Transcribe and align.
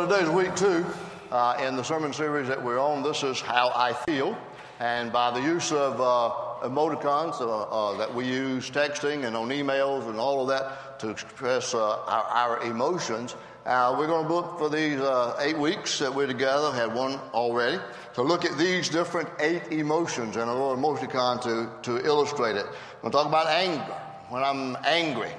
Well, 0.00 0.08
today 0.08 0.22
is 0.22 0.30
week 0.30 0.56
two 0.56 0.86
uh, 1.30 1.62
in 1.62 1.76
the 1.76 1.82
sermon 1.84 2.14
series 2.14 2.48
that 2.48 2.64
we're 2.64 2.78
on. 2.78 3.02
This 3.02 3.22
is 3.22 3.38
How 3.38 3.70
I 3.74 3.92
Feel. 3.92 4.34
And 4.78 5.12
by 5.12 5.30
the 5.30 5.42
use 5.42 5.72
of 5.72 6.00
uh, 6.00 6.66
emoticons 6.66 7.38
uh, 7.42 7.64
uh 7.64 7.98
that 7.98 8.14
we 8.14 8.24
use 8.24 8.70
texting 8.70 9.26
and 9.26 9.36
on 9.36 9.50
emails 9.50 10.08
and 10.08 10.18
all 10.18 10.40
of 10.40 10.48
that 10.48 10.98
to 11.00 11.10
express 11.10 11.74
uh, 11.74 11.98
our, 12.06 12.24
our, 12.24 12.62
emotions, 12.62 13.36
uh, 13.66 13.94
we're 13.98 14.06
going 14.06 14.26
to 14.26 14.32
look 14.32 14.58
for 14.58 14.70
these 14.70 14.98
eight 15.40 15.58
weeks 15.58 15.98
that 15.98 16.14
we're 16.14 16.26
together, 16.26 16.72
had 16.72 16.94
one 16.94 17.20
already, 17.34 17.78
to 18.14 18.22
look 18.22 18.46
at 18.46 18.56
these 18.56 18.88
different 18.88 19.28
eight 19.38 19.70
emotions 19.70 20.36
and 20.36 20.48
a 20.48 20.54
little 20.54 20.78
emoticon 20.78 21.42
to, 21.42 21.68
to 21.82 22.02
illustrate 22.06 22.56
it. 22.56 22.64
We're 23.02 23.10
going 23.10 23.12
to 23.12 23.18
talk 23.18 23.26
about 23.26 23.48
anger, 23.48 23.94
when 24.30 24.42
I'm 24.42 24.78
angry 24.82 25.32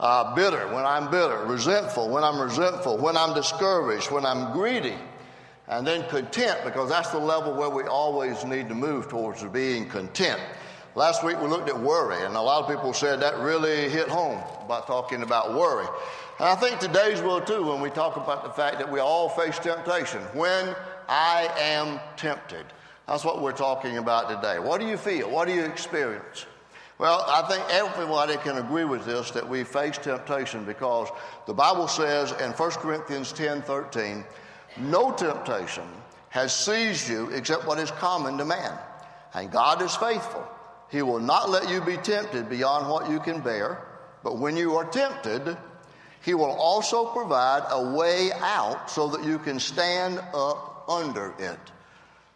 uh, 0.00 0.34
bitter 0.34 0.66
when 0.68 0.84
I'm 0.84 1.10
bitter, 1.10 1.44
resentful 1.46 2.08
when 2.08 2.24
I'm 2.24 2.40
resentful, 2.40 2.98
when 2.98 3.16
I'm 3.16 3.34
discouraged, 3.34 4.10
when 4.10 4.26
I'm 4.26 4.52
greedy, 4.52 4.96
and 5.68 5.86
then 5.86 6.08
content 6.08 6.60
because 6.64 6.88
that's 6.88 7.10
the 7.10 7.18
level 7.18 7.54
where 7.54 7.70
we 7.70 7.84
always 7.84 8.44
need 8.44 8.68
to 8.68 8.74
move 8.74 9.08
towards 9.08 9.42
being 9.44 9.88
content. 9.88 10.40
Last 10.96 11.24
week 11.24 11.40
we 11.40 11.48
looked 11.48 11.68
at 11.68 11.78
worry, 11.78 12.24
and 12.24 12.36
a 12.36 12.40
lot 12.40 12.62
of 12.62 12.70
people 12.70 12.92
said 12.92 13.20
that 13.20 13.38
really 13.38 13.88
hit 13.88 14.08
home 14.08 14.40
by 14.68 14.80
talking 14.82 15.22
about 15.22 15.54
worry. 15.54 15.86
And 16.38 16.48
I 16.48 16.54
think 16.54 16.78
today's 16.78 17.20
will 17.20 17.40
too 17.40 17.64
when 17.64 17.80
we 17.80 17.90
talk 17.90 18.16
about 18.16 18.44
the 18.44 18.50
fact 18.50 18.78
that 18.78 18.90
we 18.90 19.00
all 19.00 19.28
face 19.28 19.58
temptation. 19.58 20.20
When 20.34 20.74
I 21.08 21.48
am 21.58 22.00
tempted. 22.16 22.64
That's 23.06 23.24
what 23.24 23.42
we're 23.42 23.52
talking 23.52 23.98
about 23.98 24.28
today. 24.28 24.58
What 24.58 24.80
do 24.80 24.86
you 24.86 24.96
feel? 24.96 25.30
What 25.30 25.46
do 25.46 25.54
you 25.54 25.62
experience? 25.62 26.46
Well, 26.98 27.24
I 27.26 27.42
think 27.48 27.64
everybody 27.70 28.36
can 28.36 28.58
agree 28.58 28.84
with 28.84 29.04
this 29.04 29.32
that 29.32 29.48
we 29.48 29.64
face 29.64 29.98
temptation 29.98 30.64
because 30.64 31.08
the 31.46 31.54
Bible 31.54 31.88
says 31.88 32.30
in 32.40 32.52
1 32.52 32.70
Corinthians 32.72 33.32
10 33.32 33.62
13, 33.62 34.24
no 34.78 35.10
temptation 35.12 35.84
has 36.28 36.54
seized 36.54 37.08
you 37.08 37.30
except 37.30 37.66
what 37.66 37.78
is 37.78 37.90
common 37.92 38.38
to 38.38 38.44
man. 38.44 38.78
And 39.34 39.50
God 39.50 39.82
is 39.82 39.96
faithful. 39.96 40.46
He 40.88 41.02
will 41.02 41.18
not 41.18 41.50
let 41.50 41.68
you 41.68 41.80
be 41.80 41.96
tempted 41.96 42.48
beyond 42.48 42.88
what 42.88 43.10
you 43.10 43.18
can 43.18 43.40
bear, 43.40 43.84
but 44.22 44.38
when 44.38 44.56
you 44.56 44.76
are 44.76 44.84
tempted, 44.84 45.56
He 46.22 46.34
will 46.34 46.52
also 46.52 47.06
provide 47.06 47.64
a 47.70 47.92
way 47.92 48.30
out 48.34 48.88
so 48.88 49.08
that 49.08 49.24
you 49.24 49.40
can 49.40 49.58
stand 49.58 50.20
up 50.32 50.84
under 50.88 51.34
it. 51.40 51.58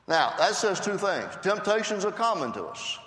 Now, 0.09 0.35
that 0.39 0.55
says 0.55 0.81
two 0.81 0.99
things. 0.99 1.29
Temptations 1.43 2.05
are 2.05 2.11
common 2.11 2.51
to 2.53 2.65
us. 2.65 2.99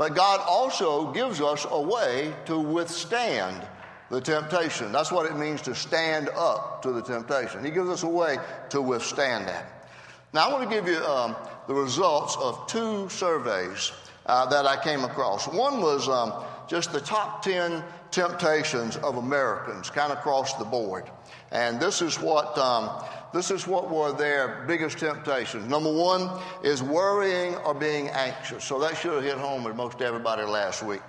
But 0.00 0.14
God 0.14 0.40
also 0.48 1.12
gives 1.12 1.42
us 1.42 1.66
a 1.70 1.78
way 1.78 2.32
to 2.46 2.58
withstand 2.58 3.68
the 4.08 4.18
temptation. 4.18 4.92
That's 4.92 5.12
what 5.12 5.30
it 5.30 5.36
means 5.36 5.60
to 5.60 5.74
stand 5.74 6.30
up 6.30 6.80
to 6.84 6.90
the 6.90 7.02
temptation. 7.02 7.62
He 7.62 7.70
gives 7.70 7.90
us 7.90 8.02
a 8.02 8.08
way 8.08 8.38
to 8.70 8.80
withstand 8.80 9.46
that. 9.48 9.90
Now, 10.32 10.48
I 10.48 10.52
want 10.54 10.70
to 10.70 10.74
give 10.74 10.88
you 10.88 11.04
um, 11.04 11.36
the 11.68 11.74
results 11.74 12.38
of 12.40 12.66
two 12.66 13.10
surveys 13.10 13.92
uh, 14.24 14.46
that 14.46 14.64
I 14.64 14.82
came 14.82 15.04
across. 15.04 15.46
One 15.46 15.82
was 15.82 16.08
um, 16.08 16.32
just 16.66 16.92
the 16.92 17.00
top 17.02 17.42
10 17.42 17.84
temptations 18.10 18.96
of 18.98 19.16
Americans, 19.16 19.90
kind 19.90 20.12
of 20.12 20.18
across 20.18 20.54
the 20.54 20.64
board. 20.64 21.10
And 21.52 21.80
this 21.80 22.02
is 22.02 22.18
what 22.20 22.56
um, 22.58 23.04
this 23.32 23.50
is 23.50 23.66
what 23.66 23.90
were 23.90 24.12
their 24.12 24.64
biggest 24.66 24.98
temptations. 24.98 25.68
Number 25.68 25.92
one 25.92 26.30
is 26.62 26.82
worrying 26.82 27.54
or 27.56 27.74
being 27.74 28.08
anxious. 28.08 28.64
So 28.64 28.78
that 28.80 28.96
should 28.96 29.12
have 29.14 29.22
hit 29.22 29.38
home 29.38 29.64
with 29.64 29.76
most 29.76 30.00
everybody 30.00 30.42
last 30.42 30.82
week. 30.82 31.00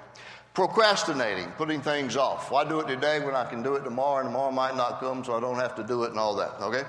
Procrastinating, 0.53 1.47
putting 1.52 1.81
things 1.81 2.17
off. 2.17 2.52
Why 2.52 2.67
do 2.67 2.79
it 2.81 2.88
today 2.88 3.23
when 3.23 3.35
I 3.35 3.49
can 3.49 3.63
do 3.63 3.75
it 3.75 3.83
tomorrow 3.83 4.19
and 4.19 4.27
tomorrow 4.27 4.52
might 4.52 4.75
not 4.75 4.99
come 4.99 5.23
so 5.23 5.35
I 5.35 5.39
don't 5.39 5.55
have 5.55 5.75
to 5.75 5.83
do 5.83 6.03
it 6.03 6.09
and 6.09 6.19
all 6.19 6.35
that, 6.35 6.61
okay? 6.61 6.83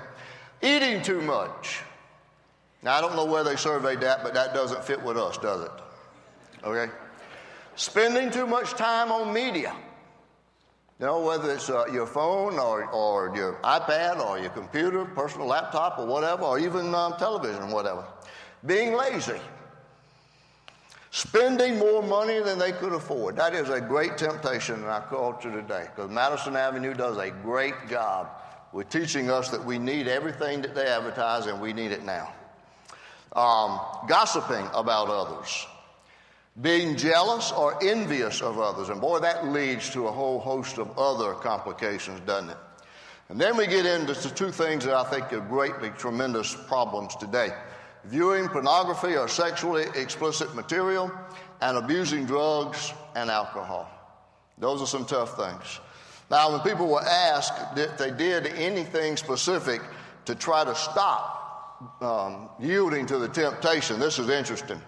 Eating 0.62 1.00
too 1.00 1.20
much. 1.20 1.80
Now, 2.82 2.96
I 2.96 3.00
don't 3.00 3.14
know 3.14 3.24
where 3.24 3.44
they 3.44 3.54
surveyed 3.54 4.00
that, 4.00 4.24
but 4.24 4.34
that 4.34 4.52
doesn't 4.52 4.84
fit 4.84 5.00
with 5.00 5.16
us, 5.16 5.38
does 5.38 5.62
it? 5.62 5.70
Okay? 6.64 6.92
Spending 7.76 8.32
too 8.32 8.46
much 8.46 8.72
time 8.72 9.12
on 9.12 9.32
media. 9.32 9.74
You 11.02 11.08
know, 11.08 11.18
whether 11.18 11.50
it's 11.52 11.68
uh, 11.68 11.86
your 11.92 12.06
phone 12.06 12.60
or, 12.60 12.84
or 12.90 13.34
your 13.34 13.54
iPad 13.64 14.24
or 14.24 14.38
your 14.38 14.50
computer, 14.50 15.04
personal 15.04 15.48
laptop 15.48 15.98
or 15.98 16.06
whatever, 16.06 16.44
or 16.44 16.60
even 16.60 16.94
um, 16.94 17.14
television, 17.18 17.72
whatever. 17.72 18.04
Being 18.64 18.94
lazy. 18.94 19.40
Spending 21.10 21.76
more 21.76 22.04
money 22.04 22.38
than 22.38 22.56
they 22.56 22.70
could 22.70 22.92
afford. 22.92 23.34
That 23.34 23.52
is 23.52 23.68
a 23.68 23.80
great 23.80 24.16
temptation 24.16 24.76
in 24.76 24.84
our 24.84 25.04
culture 25.08 25.50
today 25.50 25.88
because 25.92 26.08
Madison 26.08 26.54
Avenue 26.54 26.94
does 26.94 27.18
a 27.18 27.32
great 27.32 27.74
job 27.90 28.28
with 28.72 28.88
teaching 28.88 29.28
us 29.28 29.48
that 29.48 29.64
we 29.64 29.80
need 29.80 30.06
everything 30.06 30.62
that 30.62 30.72
they 30.72 30.86
advertise 30.86 31.46
and 31.46 31.60
we 31.60 31.72
need 31.72 31.90
it 31.90 32.04
now. 32.04 32.32
Um, 33.32 33.80
gossiping 34.06 34.68
about 34.72 35.08
others 35.08 35.66
being 36.60 36.96
jealous 36.96 37.50
or 37.52 37.82
envious 37.82 38.42
of 38.42 38.58
others. 38.58 38.90
And 38.90 39.00
boy, 39.00 39.20
that 39.20 39.48
leads 39.48 39.90
to 39.90 40.06
a 40.06 40.12
whole 40.12 40.38
host 40.38 40.78
of 40.78 40.98
other 40.98 41.32
complications, 41.34 42.20
doesn't 42.20 42.50
it? 42.50 42.56
And 43.28 43.40
then 43.40 43.56
we 43.56 43.66
get 43.66 43.86
into 43.86 44.12
the 44.12 44.28
two 44.28 44.50
things 44.50 44.84
that 44.84 44.94
I 44.94 45.04
think 45.04 45.32
are 45.32 45.40
greatly 45.40 45.90
tremendous 45.90 46.54
problems 46.66 47.16
today 47.16 47.52
viewing 48.04 48.48
pornography 48.48 49.16
or 49.16 49.28
sexually 49.28 49.84
explicit 49.94 50.54
material, 50.54 51.10
and 51.60 51.76
abusing 51.76 52.26
drugs 52.26 52.92
and 53.14 53.30
alcohol. 53.30 53.88
Those 54.58 54.82
are 54.82 54.86
some 54.86 55.06
tough 55.06 55.36
things. 55.36 55.80
Now, 56.30 56.50
when 56.50 56.60
people 56.60 56.88
were 56.88 57.02
asked 57.02 57.78
if 57.78 57.96
they 57.98 58.10
did 58.10 58.46
anything 58.46 59.16
specific 59.16 59.80
to 60.24 60.34
try 60.34 60.64
to 60.64 60.74
stop 60.74 62.00
um, 62.00 62.48
yielding 62.58 63.06
to 63.06 63.18
the 63.18 63.28
temptation, 63.28 64.00
this 64.00 64.18
is 64.18 64.28
interesting. 64.28 64.80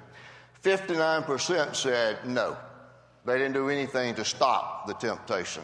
59% 0.64 1.76
said 1.76 2.26
no. 2.26 2.56
They 3.26 3.34
didn't 3.38 3.52
do 3.52 3.68
anything 3.68 4.14
to 4.14 4.24
stop 4.24 4.86
the 4.86 4.94
temptation. 4.94 5.62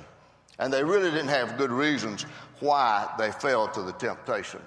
And 0.58 0.72
they 0.72 0.84
really 0.84 1.10
didn't 1.10 1.28
have 1.28 1.56
good 1.56 1.70
reasons 1.70 2.26
why 2.60 3.10
they 3.18 3.32
fell 3.32 3.66
to 3.68 3.82
the 3.82 3.92
temptation. 3.92 4.60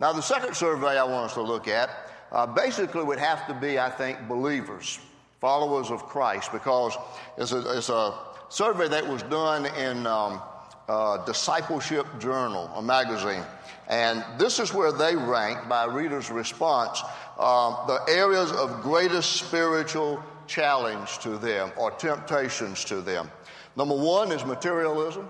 Now, 0.00 0.12
the 0.12 0.20
second 0.20 0.54
survey 0.54 0.98
I 0.98 1.04
want 1.04 1.26
us 1.26 1.34
to 1.34 1.42
look 1.42 1.66
at 1.66 1.90
uh, 2.30 2.46
basically 2.46 3.02
would 3.04 3.18
have 3.18 3.46
to 3.46 3.54
be, 3.54 3.78
I 3.78 3.88
think, 3.88 4.28
believers, 4.28 4.98
followers 5.40 5.90
of 5.90 6.04
Christ, 6.04 6.52
because 6.52 6.96
it's 7.38 7.52
a, 7.52 7.78
it's 7.78 7.88
a 7.88 8.14
survey 8.50 8.88
that 8.88 9.06
was 9.06 9.22
done 9.24 9.66
in 9.66 10.06
um, 10.06 10.42
Discipleship 11.24 12.06
Journal, 12.18 12.70
a 12.74 12.82
magazine. 12.82 13.42
And 13.88 14.24
this 14.38 14.58
is 14.58 14.72
where 14.72 14.92
they 14.92 15.16
rank 15.16 15.68
by 15.68 15.84
readers' 15.86 16.30
response 16.30 17.02
uh, 17.38 17.86
the 17.86 18.00
areas 18.12 18.52
of 18.52 18.82
greatest 18.82 19.32
spiritual 19.32 20.22
challenge 20.46 21.18
to 21.18 21.38
them 21.38 21.72
or 21.76 21.90
temptations 21.90 22.84
to 22.84 23.00
them. 23.00 23.30
Number 23.76 23.96
one 23.96 24.30
is 24.30 24.44
materialism. 24.44 25.28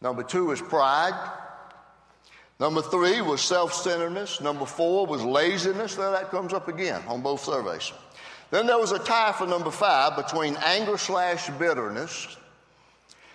Number 0.00 0.22
two 0.22 0.50
is 0.50 0.60
pride. 0.60 1.14
Number 2.58 2.80
three 2.80 3.20
was 3.20 3.40
self 3.40 3.72
centeredness. 3.74 4.40
Number 4.40 4.66
four 4.66 5.06
was 5.06 5.22
laziness. 5.22 5.94
There 5.94 6.10
that 6.10 6.30
comes 6.30 6.52
up 6.52 6.68
again 6.68 7.02
on 7.08 7.22
both 7.22 7.42
surveys. 7.42 7.92
Then 8.50 8.66
there 8.66 8.78
was 8.78 8.92
a 8.92 8.98
tie 8.98 9.32
for 9.32 9.46
number 9.46 9.70
five 9.70 10.16
between 10.16 10.56
anger 10.64 10.96
slash 10.96 11.50
bitterness 11.50 12.36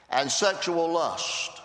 and 0.10 0.32
sexual 0.32 0.90
lust. 0.92 1.62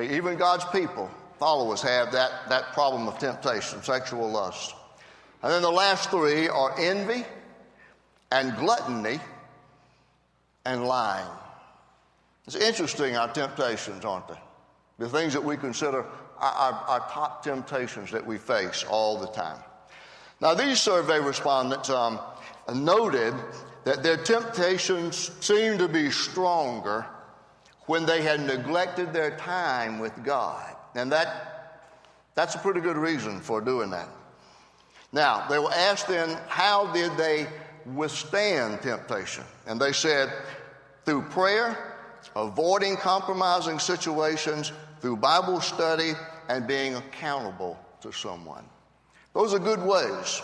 Even 0.00 0.36
God's 0.36 0.64
people, 0.66 1.10
followers, 1.38 1.80
have 1.82 2.12
that, 2.12 2.48
that 2.48 2.72
problem 2.72 3.06
of 3.06 3.18
temptation, 3.18 3.82
sexual 3.82 4.30
lust. 4.30 4.74
And 5.42 5.52
then 5.52 5.62
the 5.62 5.70
last 5.70 6.10
three 6.10 6.48
are 6.48 6.74
envy 6.78 7.24
and 8.32 8.56
gluttony 8.56 9.20
and 10.64 10.84
lying. 10.84 11.30
It's 12.46 12.56
interesting, 12.56 13.16
our 13.16 13.32
temptations, 13.32 14.04
aren't 14.04 14.28
they? 14.28 14.38
The 14.98 15.08
things 15.08 15.32
that 15.32 15.44
we 15.44 15.56
consider 15.56 16.04
our, 16.38 16.52
our, 16.52 16.72
our 16.88 17.00
top 17.10 17.44
temptations 17.44 18.10
that 18.10 18.26
we 18.26 18.38
face 18.38 18.84
all 18.88 19.18
the 19.18 19.28
time. 19.28 19.58
Now, 20.40 20.54
these 20.54 20.80
survey 20.80 21.20
respondents 21.20 21.90
um, 21.90 22.18
noted 22.74 23.34
that 23.84 24.02
their 24.02 24.16
temptations 24.16 25.30
seem 25.40 25.78
to 25.78 25.88
be 25.88 26.10
stronger 26.10 27.06
when 27.86 28.06
they 28.06 28.22
had 28.22 28.40
neglected 28.40 29.12
their 29.12 29.36
time 29.36 29.98
with 29.98 30.24
God. 30.24 30.74
And 30.94 31.12
that, 31.12 31.90
that's 32.34 32.54
a 32.54 32.58
pretty 32.58 32.80
good 32.80 32.96
reason 32.96 33.40
for 33.40 33.60
doing 33.60 33.90
that. 33.90 34.08
Now, 35.12 35.46
they 35.48 35.58
were 35.58 35.72
asked 35.72 36.08
then, 36.08 36.38
how 36.48 36.92
did 36.92 37.16
they 37.16 37.46
withstand 37.86 38.82
temptation? 38.82 39.44
And 39.66 39.80
they 39.80 39.92
said, 39.92 40.32
through 41.04 41.22
prayer, 41.22 41.94
avoiding 42.34 42.96
compromising 42.96 43.78
situations, 43.78 44.72
through 45.00 45.18
Bible 45.18 45.60
study, 45.60 46.12
and 46.48 46.66
being 46.66 46.94
accountable 46.96 47.78
to 48.00 48.12
someone. 48.12 48.64
Those 49.34 49.52
are 49.54 49.58
good 49.58 49.82
ways. 49.82 50.42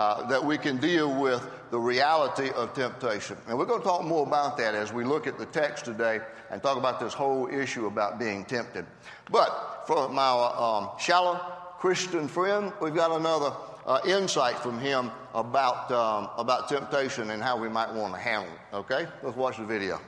Uh, 0.00 0.26
that 0.28 0.42
we 0.42 0.56
can 0.56 0.78
deal 0.78 1.14
with 1.20 1.46
the 1.70 1.78
reality 1.78 2.48
of 2.52 2.72
temptation. 2.72 3.36
And 3.46 3.58
we're 3.58 3.66
going 3.66 3.82
to 3.82 3.86
talk 3.86 4.02
more 4.02 4.26
about 4.26 4.56
that 4.56 4.74
as 4.74 4.94
we 4.94 5.04
look 5.04 5.26
at 5.26 5.36
the 5.36 5.44
text 5.44 5.84
today 5.84 6.20
and 6.50 6.62
talk 6.62 6.78
about 6.78 7.00
this 7.00 7.12
whole 7.12 7.48
issue 7.48 7.84
about 7.84 8.18
being 8.18 8.46
tempted. 8.46 8.86
But 9.30 9.84
for 9.86 10.08
my 10.08 10.30
um, 10.30 10.88
shallow 10.98 11.38
Christian 11.78 12.28
friend, 12.28 12.72
we've 12.80 12.94
got 12.94 13.10
another 13.10 13.52
uh, 13.84 14.00
insight 14.06 14.56
from 14.60 14.80
him 14.80 15.10
about, 15.34 15.92
um, 15.92 16.30
about 16.38 16.70
temptation 16.70 17.28
and 17.28 17.42
how 17.42 17.58
we 17.58 17.68
might 17.68 17.92
want 17.92 18.14
to 18.14 18.20
handle 18.20 18.50
it. 18.50 18.76
Okay? 18.76 19.06
Let's 19.22 19.36
watch 19.36 19.58
the 19.58 19.66
video. 19.66 20.00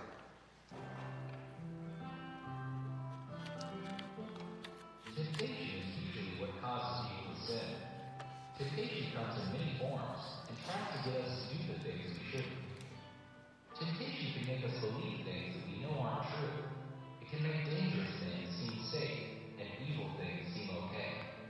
Temptation 8.62 9.10
comes 9.10 9.34
in 9.42 9.58
many 9.58 9.74
forms 9.74 10.22
and 10.46 10.54
tries 10.62 10.86
to 10.94 10.98
get 11.10 11.18
us 11.18 11.34
to 11.34 11.44
do 11.50 11.66
the 11.66 11.82
things 11.82 12.14
we 12.14 12.22
shouldn't. 12.30 12.62
Temptation 13.74 14.38
can 14.38 14.44
make 14.46 14.62
us 14.62 14.78
believe 14.78 15.26
things 15.26 15.58
that 15.58 15.66
we 15.66 15.82
know 15.82 15.98
aren't 15.98 16.30
true. 16.30 16.70
It 17.18 17.26
can 17.26 17.42
make 17.42 17.66
dangerous 17.66 18.14
things 18.22 18.46
seem 18.54 18.78
safe 18.86 19.58
and 19.58 19.66
evil 19.82 20.14
things 20.14 20.46
seem 20.54 20.70
okay. 20.78 21.42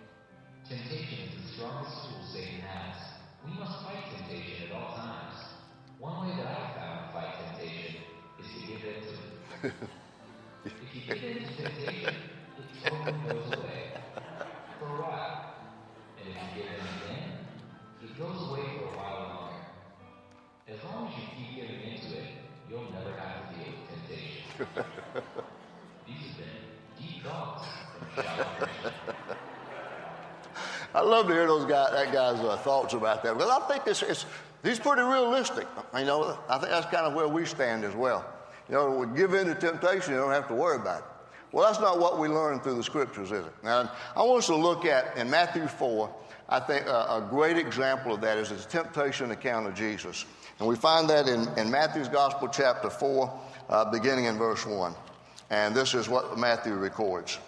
Temptation 0.64 1.28
is 1.28 1.32
the 1.36 1.44
strongest 1.52 1.92
tool 2.00 2.24
Satan 2.32 2.64
has. 2.64 2.96
We 3.44 3.60
must 3.60 3.84
fight 3.84 4.08
temptation 4.16 4.72
at 4.72 4.72
all 4.72 4.96
times. 4.96 5.36
One 6.00 6.16
way 6.24 6.32
that 6.40 6.48
I've 6.48 6.72
found 6.80 6.96
to 6.96 7.08
fight 7.12 7.32
temptation 7.44 8.08
is 8.40 8.48
to 8.56 8.60
give 8.72 8.80
in 8.88 8.98
to 9.04 9.12
it. 9.12 9.74
if 10.64 10.72
you 10.96 11.00
give 11.04 11.20
in 11.20 11.44
to 11.44 11.52
temptation, 11.60 12.16
it 12.56 12.88
totally 12.88 13.20
goes 13.28 13.52
away. 13.52 13.61
I 31.02 31.04
love 31.04 31.26
to 31.26 31.32
hear 31.32 31.48
those 31.48 31.64
guys, 31.64 31.90
that 31.90 32.12
guy's 32.12 32.38
uh, 32.38 32.56
thoughts 32.58 32.94
about 32.94 33.24
that 33.24 33.34
because 33.36 33.50
I 33.50 33.66
think 33.66 33.84
this 33.84 34.04
is 34.04 34.24
he's 34.62 34.78
pretty 34.78 35.02
realistic. 35.02 35.66
You 35.98 36.04
know, 36.04 36.38
I 36.48 36.58
think 36.58 36.70
that's 36.70 36.86
kind 36.86 37.06
of 37.06 37.14
where 37.14 37.26
we 37.26 37.44
stand 37.44 37.82
as 37.82 37.92
well. 37.96 38.24
You 38.68 38.76
know, 38.76 38.90
we 38.90 39.16
give 39.16 39.34
in 39.34 39.48
to 39.48 39.54
temptation, 39.56 40.14
you 40.14 40.20
don't 40.20 40.30
have 40.30 40.46
to 40.46 40.54
worry 40.54 40.76
about 40.76 41.00
it. 41.00 41.04
Well, 41.50 41.66
that's 41.66 41.80
not 41.80 41.98
what 41.98 42.20
we 42.20 42.28
learn 42.28 42.60
through 42.60 42.76
the 42.76 42.84
scriptures, 42.84 43.32
is 43.32 43.44
it? 43.44 43.52
And 43.64 43.90
I 44.14 44.22
want 44.22 44.38
us 44.38 44.46
to 44.46 44.54
look 44.54 44.84
at 44.84 45.18
in 45.18 45.28
Matthew 45.28 45.66
4, 45.66 46.08
I 46.48 46.60
think 46.60 46.86
a, 46.86 46.90
a 46.90 47.26
great 47.28 47.58
example 47.58 48.14
of 48.14 48.20
that 48.20 48.38
is 48.38 48.50
the 48.50 48.56
temptation 48.56 49.32
account 49.32 49.66
of 49.66 49.74
Jesus. 49.74 50.24
And 50.60 50.68
we 50.68 50.76
find 50.76 51.10
that 51.10 51.26
in, 51.26 51.48
in 51.58 51.68
Matthew's 51.68 52.08
Gospel, 52.08 52.46
chapter 52.46 52.90
4, 52.90 53.40
uh, 53.68 53.90
beginning 53.90 54.26
in 54.26 54.38
verse 54.38 54.64
1. 54.64 54.94
And 55.50 55.74
this 55.74 55.94
is 55.94 56.08
what 56.08 56.38
Matthew 56.38 56.74
records. 56.74 57.40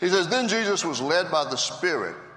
He 0.00 0.10
says, 0.10 0.28
Then 0.28 0.48
Jesus 0.48 0.84
was 0.84 1.00
led 1.00 1.30
by 1.30 1.44
the 1.44 1.56
Spirit 1.56 2.14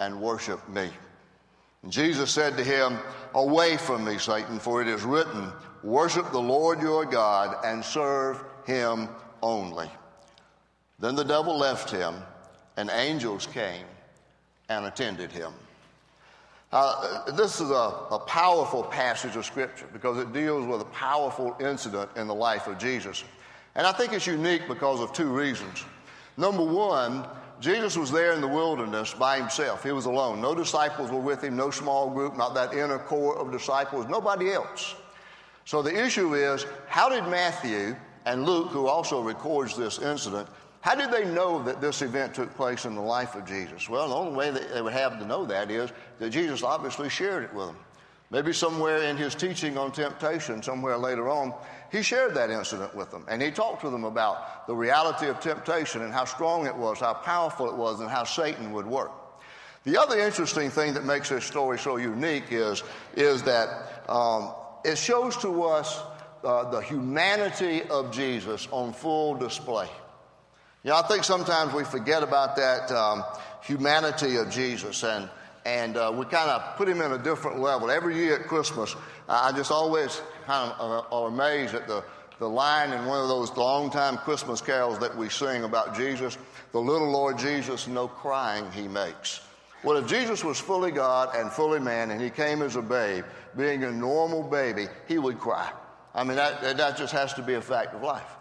and 0.00 0.20
worship 0.20 0.66
me. 0.68 0.90
And 1.82 1.92
Jesus 1.92 2.30
said 2.30 2.56
to 2.56 2.64
him, 2.64 2.98
Away 3.34 3.76
from 3.76 4.04
me, 4.04 4.18
Satan, 4.18 4.58
for 4.58 4.80
it 4.80 4.88
is 4.88 5.02
written, 5.02 5.52
Worship 5.82 6.30
the 6.32 6.40
Lord 6.40 6.80
your 6.80 7.04
God 7.04 7.56
and 7.64 7.84
serve 7.84 8.42
him 8.66 9.08
only. 9.42 9.90
Then 10.98 11.14
the 11.14 11.24
devil 11.24 11.58
left 11.58 11.90
him, 11.90 12.14
and 12.76 12.90
angels 12.90 13.46
came 13.46 13.84
and 14.68 14.86
attended 14.86 15.30
him. 15.30 15.52
Uh, 16.72 17.30
this 17.32 17.60
is 17.60 17.70
a, 17.70 17.74
a 18.10 18.18
powerful 18.26 18.82
passage 18.82 19.36
of 19.36 19.44
Scripture 19.44 19.86
because 19.92 20.18
it 20.18 20.32
deals 20.32 20.66
with 20.66 20.80
a 20.80 20.86
powerful 20.86 21.56
incident 21.60 22.10
in 22.16 22.26
the 22.26 22.34
life 22.34 22.66
of 22.66 22.78
Jesus. 22.78 23.22
And 23.76 23.86
I 23.86 23.92
think 23.92 24.12
it's 24.12 24.26
unique 24.26 24.66
because 24.66 25.00
of 25.00 25.12
two 25.12 25.28
reasons. 25.28 25.84
Number 26.36 26.64
one, 26.64 27.26
Jesus 27.60 27.96
was 27.96 28.10
there 28.10 28.32
in 28.32 28.40
the 28.40 28.48
wilderness 28.48 29.14
by 29.14 29.38
himself. 29.38 29.82
He 29.82 29.92
was 29.92 30.06
alone. 30.06 30.40
No 30.40 30.54
disciples 30.54 31.10
were 31.10 31.20
with 31.20 31.42
him, 31.42 31.56
no 31.56 31.70
small 31.70 32.10
group, 32.10 32.36
not 32.36 32.54
that 32.54 32.74
inner 32.74 32.98
core 32.98 33.38
of 33.38 33.52
disciples, 33.52 34.06
nobody 34.08 34.52
else. 34.52 34.94
So 35.64 35.80
the 35.80 36.04
issue 36.04 36.34
is 36.34 36.66
how 36.88 37.08
did 37.08 37.24
Matthew 37.28 37.96
and 38.26 38.44
Luke, 38.44 38.68
who 38.68 38.86
also 38.86 39.22
records 39.22 39.76
this 39.76 39.98
incident, 39.98 40.48
how 40.80 40.94
did 40.94 41.10
they 41.10 41.24
know 41.24 41.62
that 41.62 41.80
this 41.80 42.02
event 42.02 42.34
took 42.34 42.54
place 42.54 42.84
in 42.84 42.94
the 42.94 43.00
life 43.00 43.34
of 43.34 43.46
Jesus? 43.46 43.88
Well, 43.88 44.08
the 44.08 44.14
only 44.14 44.36
way 44.36 44.50
that 44.50 44.74
they 44.74 44.82
would 44.82 44.92
have 44.92 45.18
to 45.18 45.26
know 45.26 45.46
that 45.46 45.70
is 45.70 45.90
that 46.18 46.30
Jesus 46.30 46.62
obviously 46.62 47.08
shared 47.08 47.44
it 47.44 47.54
with 47.54 47.68
them. 47.68 47.78
Maybe 48.30 48.52
somewhere 48.52 49.04
in 49.04 49.16
his 49.16 49.34
teaching 49.34 49.78
on 49.78 49.92
temptation, 49.92 50.62
somewhere 50.62 50.98
later 50.98 51.30
on, 51.30 51.54
he 51.94 52.02
shared 52.02 52.34
that 52.34 52.50
incident 52.50 52.92
with 52.92 53.12
them 53.12 53.24
and 53.28 53.40
he 53.40 53.52
talked 53.52 53.82
to 53.82 53.90
them 53.90 54.02
about 54.02 54.66
the 54.66 54.74
reality 54.74 55.28
of 55.28 55.38
temptation 55.38 56.02
and 56.02 56.12
how 56.12 56.24
strong 56.24 56.66
it 56.66 56.74
was, 56.74 56.98
how 56.98 57.14
powerful 57.14 57.68
it 57.68 57.76
was, 57.76 58.00
and 58.00 58.10
how 58.10 58.24
Satan 58.24 58.72
would 58.72 58.84
work. 58.84 59.12
The 59.84 60.00
other 60.00 60.18
interesting 60.18 60.70
thing 60.70 60.94
that 60.94 61.04
makes 61.04 61.28
this 61.28 61.44
story 61.44 61.78
so 61.78 61.96
unique 61.96 62.46
is, 62.50 62.82
is 63.14 63.44
that 63.44 64.02
um, 64.08 64.52
it 64.84 64.98
shows 64.98 65.36
to 65.38 65.62
us 65.62 66.00
uh, 66.42 66.68
the 66.70 66.80
humanity 66.80 67.82
of 67.84 68.10
Jesus 68.10 68.66
on 68.72 68.92
full 68.92 69.36
display. 69.36 69.88
You 70.82 70.90
know, 70.90 70.96
I 70.96 71.02
think 71.06 71.22
sometimes 71.22 71.74
we 71.74 71.84
forget 71.84 72.24
about 72.24 72.56
that 72.56 72.90
um, 72.90 73.22
humanity 73.62 74.34
of 74.36 74.50
Jesus 74.50 75.04
and 75.04 75.30
and 75.66 75.96
uh, 75.96 76.12
we 76.14 76.26
kind 76.26 76.50
of 76.50 76.76
put 76.76 76.88
him 76.88 77.00
in 77.00 77.12
a 77.12 77.18
different 77.18 77.58
level. 77.58 77.90
Every 77.90 78.16
year 78.16 78.38
at 78.38 78.48
Christmas, 78.48 78.94
I 79.26 79.50
just 79.52 79.70
always 79.70 80.20
kind 80.46 80.72
of 80.78 81.04
uh, 81.12 81.16
are 81.16 81.28
amazed 81.28 81.74
at 81.74 81.86
the, 81.86 82.04
the 82.38 82.48
line 82.48 82.92
in 82.92 83.04
one 83.06 83.20
of 83.20 83.28
those 83.28 83.56
long-time 83.56 84.18
Christmas 84.18 84.60
carols 84.60 84.98
that 84.98 85.16
we 85.16 85.28
sing 85.28 85.64
about 85.64 85.96
Jesus, 85.96 86.38
the 86.72 86.80
little 86.80 87.10
Lord 87.10 87.38
Jesus, 87.38 87.86
no 87.86 88.08
crying 88.08 88.70
he 88.72 88.88
makes. 88.88 89.40
Well, 89.82 89.98
if 89.98 90.06
Jesus 90.06 90.42
was 90.42 90.58
fully 90.58 90.90
God 90.90 91.36
and 91.36 91.52
fully 91.52 91.78
man 91.78 92.10
and 92.10 92.20
he 92.20 92.30
came 92.30 92.62
as 92.62 92.76
a 92.76 92.82
babe, 92.82 93.24
being 93.56 93.84
a 93.84 93.92
normal 93.92 94.42
baby, 94.42 94.86
he 95.06 95.18
would 95.18 95.38
cry. 95.38 95.70
I 96.14 96.24
mean, 96.24 96.36
that, 96.36 96.62
that 96.62 96.96
just 96.96 97.12
has 97.12 97.34
to 97.34 97.42
be 97.42 97.54
a 97.54 97.60
fact 97.60 97.94
of 97.94 98.02
life. 98.02 98.36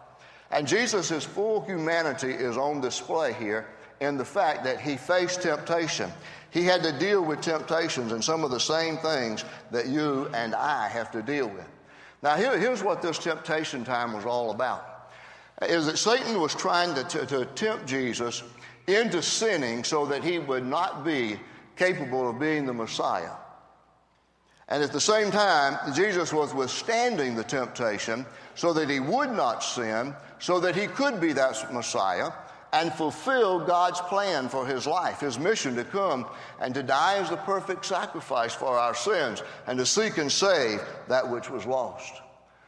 And 0.51 0.67
Jesus' 0.67 1.25
full 1.25 1.62
humanity 1.62 2.31
is 2.31 2.57
on 2.57 2.79
display 2.79 3.33
here 3.33 3.67
in 4.00 4.17
the 4.17 4.25
fact 4.25 4.63
that 4.63 4.79
he 4.79 4.95
faced 4.95 5.41
temptation. 5.41 6.12
He 6.51 6.63
had 6.63 6.83
to 6.83 6.91
deal 6.98 7.24
with 7.24 7.41
temptations 7.41 8.12
and 8.12 8.24
some 8.24 8.43
of 8.43 8.51
the 8.51 8.60
same 8.60 8.98
things 8.98 9.43
that 9.72 9.88
you 9.88 10.29
and 10.33 10.53
I 10.53 10.88
have 10.88 11.12
to 11.12 11.22
deal 11.22 11.48
with. 11.48 11.65
Now, 12.23 12.37
here, 12.37 12.57
here's 12.57 12.81
what 12.81 13.01
this 13.01 13.19
temptation 13.19 13.83
time 13.83 14.13
was 14.13 14.25
all 14.25 14.51
about. 14.51 15.11
Is 15.61 15.85
that 15.87 15.97
Satan 15.97 16.39
was 16.39 16.55
trying 16.55 16.95
to, 16.95 17.03
to, 17.03 17.25
to 17.25 17.45
tempt 17.47 17.85
Jesus 17.85 18.41
into 18.87 19.21
sinning 19.21 19.83
so 19.83 20.05
that 20.05 20.23
he 20.23 20.39
would 20.39 20.65
not 20.65 21.03
be 21.03 21.37
capable 21.75 22.29
of 22.29 22.39
being 22.39 22.65
the 22.65 22.73
Messiah. 22.73 23.31
And 24.69 24.81
at 24.81 24.93
the 24.93 25.01
same 25.01 25.31
time, 25.31 25.77
Jesus 25.93 26.31
was 26.31 26.53
withstanding 26.53 27.35
the 27.35 27.43
temptation 27.43 28.25
so 28.55 28.71
that 28.73 28.89
he 28.89 29.01
would 29.01 29.31
not 29.31 29.61
sin, 29.61 30.15
so 30.39 30.61
that 30.61 30.75
he 30.75 30.87
could 30.87 31.19
be 31.19 31.33
that 31.33 31.73
Messiah, 31.73 32.31
and 32.73 32.91
fulfill 32.91 33.59
God's 33.59 34.01
plan 34.01 34.49
for 34.49 34.65
his 34.65 34.87
life, 34.87 35.19
his 35.19 35.37
mission 35.37 35.75
to 35.75 35.83
come 35.83 36.25
and 36.59 36.73
to 36.73 36.81
die 36.81 37.17
as 37.17 37.29
the 37.29 37.37
perfect 37.37 37.85
sacrifice 37.85 38.53
for 38.53 38.79
our 38.79 38.95
sins 38.95 39.43
and 39.67 39.77
to 39.77 39.85
seek 39.85 40.17
and 40.17 40.31
save 40.31 40.81
that 41.07 41.29
which 41.29 41.51
was 41.51 41.67
lost. 41.67 42.21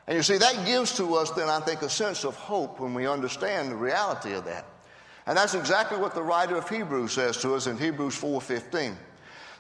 And 0.08 0.16
you 0.16 0.22
see, 0.22 0.38
that 0.38 0.66
gives 0.68 0.96
to 0.98 1.16
us 1.16 1.32
then, 1.32 1.50
I 1.50 1.60
think, 1.60 1.82
a 1.82 1.90
sense 1.90 2.24
of 2.24 2.36
hope 2.36 2.80
when 2.80 2.94
we 2.94 3.08
understand 3.08 3.72
the 3.72 3.76
reality 3.76 4.34
of 4.34 4.46
that. 4.46 4.66
And 5.26 5.36
that's 5.36 5.56
exactly 5.56 5.98
what 5.98 6.14
the 6.14 6.22
writer 6.22 6.56
of 6.56 6.70
Hebrews 6.70 7.14
says 7.14 7.38
to 7.38 7.56
us 7.56 7.66
in 7.66 7.80
Hebrews 7.80 8.16
4:15. 8.16 8.96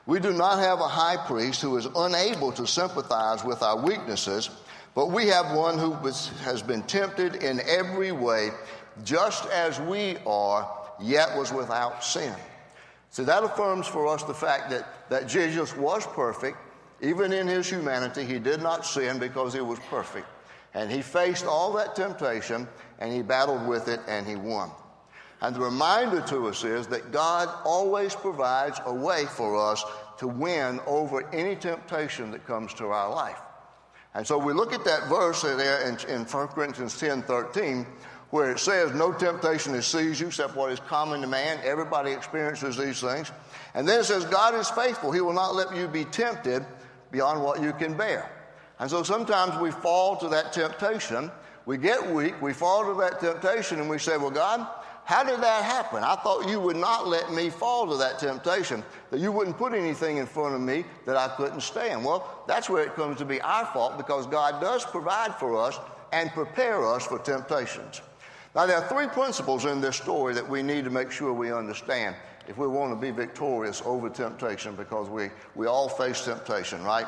We 0.05 0.19
do 0.19 0.31
not 0.31 0.59
have 0.59 0.79
a 0.79 0.87
high 0.87 1.17
priest 1.25 1.63
who 1.63 1.75
is 1.77 1.87
unable 1.95 2.51
to 2.51 2.67
sympathize 2.67 3.43
with 3.43 3.63
our 3.63 3.77
weaknesses, 3.81 4.51
but 4.93 5.07
we 5.07 5.27
have 5.27 5.55
one 5.55 5.79
who 5.79 5.93
has 6.43 6.61
been 6.61 6.83
tempted 6.83 7.43
in 7.43 7.59
every 7.67 8.11
way, 8.11 8.51
just 9.03 9.45
as 9.47 9.79
we 9.81 10.17
are, 10.25 10.69
yet 11.01 11.37
was 11.37 11.51
without 11.51 12.03
sin. 12.03 12.33
So 13.09 13.23
that 13.23 13.43
affirms 13.43 13.87
for 13.87 14.07
us 14.07 14.23
the 14.23 14.33
fact 14.33 14.69
that, 14.71 15.09
that 15.09 15.27
Jesus 15.27 15.75
was 15.75 16.05
perfect. 16.07 16.57
Even 17.01 17.31
in 17.33 17.47
his 17.47 17.69
humanity, 17.69 18.25
he 18.25 18.39
did 18.39 18.61
not 18.61 18.85
sin 18.85 19.19
because 19.19 19.53
he 19.53 19.61
was 19.61 19.79
perfect. 19.89 20.27
And 20.73 20.91
he 20.91 21.01
faced 21.01 21.45
all 21.45 21.73
that 21.73 21.95
temptation 21.95 22.67
and 22.99 23.13
he 23.13 23.21
battled 23.21 23.67
with 23.67 23.87
it 23.87 24.01
and 24.07 24.27
he 24.27 24.35
won. 24.35 24.69
And 25.41 25.55
the 25.55 25.61
reminder 25.61 26.21
to 26.27 26.47
us 26.47 26.63
is 26.63 26.87
that 26.87 27.11
God 27.11 27.49
always 27.65 28.15
provides 28.15 28.79
a 28.85 28.93
way 28.93 29.25
for 29.25 29.71
us 29.71 29.83
to 30.17 30.27
win 30.27 30.79
over 30.87 31.29
any 31.33 31.55
temptation 31.55 32.31
that 32.31 32.45
comes 32.45 32.73
to 32.75 32.87
our 32.87 33.09
life. 33.09 33.39
And 34.13 34.25
so 34.25 34.37
we 34.37 34.53
look 34.53 34.73
at 34.73 34.85
that 34.85 35.07
verse 35.09 35.41
there 35.41 35.81
in, 35.81 35.97
in 36.09 36.25
1 36.25 36.47
Corinthians 36.47 36.97
10 36.97 37.23
13, 37.23 37.85
where 38.35 38.51
it 38.51 38.59
says, 38.59 38.93
No 38.93 39.13
temptation 39.13 39.73
has 39.75 39.87
seized 39.87 40.19
you 40.19 40.27
except 40.27 40.57
what 40.57 40.69
is 40.69 40.81
common 40.81 41.21
to 41.21 41.27
man. 41.27 41.57
Everybody 41.63 42.11
experiences 42.11 42.75
these 42.75 42.99
things. 42.99 43.31
And 43.73 43.87
then 43.87 44.01
it 44.01 44.03
says, 44.03 44.25
God 44.25 44.53
is 44.55 44.69
faithful. 44.69 45.13
He 45.13 45.21
will 45.21 45.31
not 45.31 45.55
let 45.55 45.73
you 45.73 45.87
be 45.87 46.03
tempted 46.03 46.65
beyond 47.11 47.41
what 47.41 47.63
you 47.63 47.71
can 47.71 47.95
bear. 47.95 48.29
And 48.79 48.89
so 48.89 49.03
sometimes 49.03 49.57
we 49.61 49.71
fall 49.71 50.17
to 50.17 50.27
that 50.27 50.51
temptation. 50.51 51.31
We 51.65 51.77
get 51.77 52.11
weak, 52.11 52.41
we 52.41 52.51
fall 52.51 52.83
to 52.83 52.99
that 52.99 53.21
temptation, 53.21 53.79
and 53.79 53.89
we 53.89 53.99
say, 53.99 54.17
Well, 54.17 54.31
God, 54.31 54.67
how 55.05 55.23
did 55.23 55.39
that 55.39 55.63
happen? 55.63 56.03
I 56.03 56.15
thought 56.15 56.49
you 56.49 56.59
would 56.59 56.75
not 56.75 57.07
let 57.07 57.31
me 57.31 57.49
fall 57.49 57.87
to 57.89 57.95
that 57.95 58.19
temptation, 58.19 58.83
that 59.11 59.21
you 59.21 59.31
wouldn't 59.31 59.57
put 59.57 59.73
anything 59.73 60.17
in 60.17 60.25
front 60.25 60.55
of 60.55 60.59
me 60.59 60.83
that 61.05 61.15
I 61.15 61.29
couldn't 61.37 61.61
stand. 61.61 62.03
Well, 62.03 62.43
that's 62.49 62.69
where 62.69 62.83
it 62.83 62.95
comes 62.95 63.17
to 63.19 63.25
be 63.25 63.39
our 63.39 63.65
fault 63.67 63.95
because 63.95 64.27
God 64.27 64.59
does 64.59 64.83
provide 64.83 65.33
for 65.35 65.55
us 65.55 65.79
and 66.11 66.29
prepare 66.31 66.85
us 66.85 67.07
for 67.07 67.17
temptations. 67.19 68.01
Now, 68.55 68.65
there 68.65 68.77
are 68.77 68.87
three 68.87 69.07
principles 69.07 69.65
in 69.65 69.81
this 69.81 69.97
story 69.97 70.33
that 70.33 70.49
we 70.49 70.63
need 70.63 70.85
to 70.85 70.89
make 70.89 71.11
sure 71.11 71.33
we 71.33 71.51
understand 71.51 72.15
if 72.47 72.57
we 72.57 72.67
want 72.67 72.93
to 72.93 72.95
be 72.95 73.11
victorious 73.11 73.81
over 73.85 74.09
temptation 74.09 74.75
because 74.75 75.09
we, 75.09 75.29
we 75.55 75.67
all 75.67 75.89
face 75.89 76.23
temptation, 76.23 76.81
right? 76.83 77.07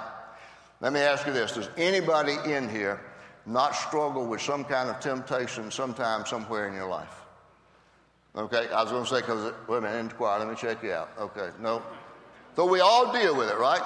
Let 0.82 0.92
me 0.92 1.00
ask 1.00 1.26
you 1.26 1.32
this 1.32 1.54
Does 1.54 1.70
anybody 1.78 2.36
in 2.46 2.68
here 2.68 3.00
not 3.46 3.76
struggle 3.76 4.26
with 4.26 4.42
some 4.42 4.66
kind 4.66 4.90
of 4.90 5.00
temptation 5.00 5.72
sometime, 5.72 6.26
somewhere 6.26 6.68
in 6.68 6.74
your 6.74 6.90
life? 6.90 7.22
Okay, 8.36 8.68
I 8.70 8.84
was 8.84 8.92
going 8.92 9.06
to 9.06 9.10
say, 9.10 9.22
because, 9.22 9.54
wait 9.70 9.78
a 9.78 9.82
minute, 9.82 10.00
in 10.00 10.10
quiet, 10.10 10.40
let 10.40 10.50
me 10.50 10.56
check 10.56 10.84
you 10.84 10.92
out. 10.92 11.10
Okay, 11.18 11.50
no. 11.62 11.82
So 12.56 12.66
we 12.66 12.82
all 12.82 13.14
deal 13.14 13.36
with 13.36 13.50
it, 13.50 13.58
right? 13.58 13.82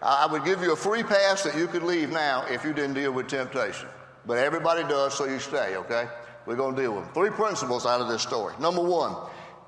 I 0.00 0.26
would 0.26 0.44
give 0.44 0.62
you 0.62 0.72
a 0.72 0.76
free 0.76 1.02
pass 1.02 1.42
that 1.42 1.56
you 1.56 1.66
could 1.66 1.82
leave 1.82 2.10
now 2.10 2.46
if 2.48 2.64
you 2.64 2.72
didn't 2.72 2.94
deal 2.94 3.12
with 3.12 3.26
temptation. 3.26 3.88
But 4.24 4.38
everybody 4.38 4.82
does, 4.84 5.14
so 5.14 5.24
you 5.24 5.40
stay, 5.40 5.76
okay? 5.76 6.08
We're 6.48 6.56
going 6.56 6.74
to 6.74 6.80
deal 6.80 6.94
with 6.94 7.04
them. 7.04 7.12
Three 7.12 7.28
principles 7.28 7.84
out 7.84 8.00
of 8.00 8.08
this 8.08 8.22
story. 8.22 8.54
Number 8.58 8.80
one, 8.80 9.14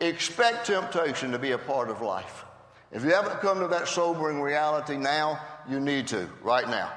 expect 0.00 0.64
temptation 0.64 1.30
to 1.30 1.38
be 1.38 1.50
a 1.50 1.58
part 1.58 1.90
of 1.90 2.00
life. 2.00 2.46
If 2.90 3.04
you 3.04 3.10
haven't 3.10 3.38
come 3.40 3.60
to 3.60 3.68
that 3.68 3.86
sobering 3.86 4.40
reality 4.40 4.96
now, 4.96 5.38
you 5.68 5.78
need 5.78 6.06
to, 6.06 6.26
right 6.40 6.66
now. 6.66 6.90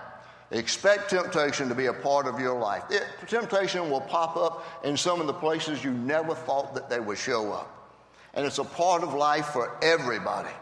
Expect 0.51 1.09
temptation 1.09 1.67
to 1.67 1.75
be 1.75 1.87
a 1.87 1.93
part 1.93 2.27
of 2.27 2.39
your 2.39 2.57
life. 2.57 2.83
It, 2.89 3.03
temptation 3.27 3.89
will 3.89 3.99
pop 3.99 4.37
up 4.37 4.65
in 4.85 4.95
some 4.95 5.19
of 5.19 5.27
the 5.27 5.33
places 5.33 5.83
you 5.83 5.91
never 5.91 6.33
thought 6.33 6.73
that 6.75 6.89
they 6.89 7.01
would 7.01 7.17
show 7.17 7.51
up. 7.51 7.99
And 8.35 8.45
it's 8.45 8.59
a 8.59 8.63
part 8.63 9.03
of 9.03 9.13
life 9.13 9.47
for 9.47 9.77
everybody. 9.81 10.53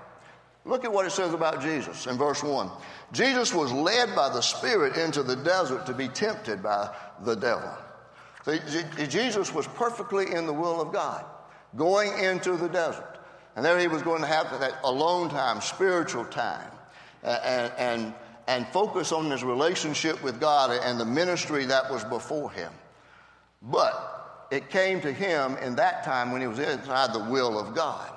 Look 0.65 0.83
at 0.83 0.91
what 0.91 1.05
it 1.05 1.11
says 1.11 1.35
about 1.35 1.61
Jesus 1.61 2.07
in 2.07 2.17
verse 2.17 2.41
1. 2.41 2.71
Jesus 3.11 3.53
was 3.53 3.71
led 3.71 4.15
by 4.15 4.29
the 4.29 4.41
Spirit 4.41 4.97
into 4.97 5.21
the 5.21 5.35
desert 5.35 5.85
to 5.85 5.93
be 5.93 6.07
tempted 6.07 6.63
by 6.63 6.89
the 7.23 7.35
devil. 7.35 7.71
Jesus 9.07 9.53
was 9.53 9.67
perfectly 9.67 10.33
in 10.33 10.45
the 10.45 10.53
will 10.53 10.81
of 10.81 10.91
God, 10.91 11.25
going 11.75 12.17
into 12.17 12.55
the 12.57 12.67
desert. 12.67 13.19
And 13.55 13.65
there 13.65 13.77
he 13.77 13.87
was 13.87 14.01
going 14.01 14.21
to 14.21 14.27
have 14.27 14.49
that 14.59 14.79
alone 14.83 15.29
time, 15.29 15.61
spiritual 15.61 16.25
time, 16.25 16.71
and, 17.23 17.71
and 17.77 18.13
and 18.47 18.67
focus 18.67 19.11
on 19.11 19.29
his 19.29 19.43
relationship 19.43 20.21
with 20.23 20.39
God 20.39 20.71
and 20.83 20.99
the 20.99 21.05
ministry 21.05 21.65
that 21.65 21.89
was 21.91 22.03
before 22.03 22.51
him. 22.51 22.71
But 23.61 24.47
it 24.51 24.69
came 24.69 24.99
to 25.01 25.13
him 25.13 25.57
in 25.57 25.75
that 25.75 26.03
time 26.03 26.31
when 26.31 26.41
he 26.41 26.47
was 26.47 26.59
inside 26.59 27.13
the 27.13 27.23
will 27.31 27.57
of 27.57 27.75
God. 27.75 28.09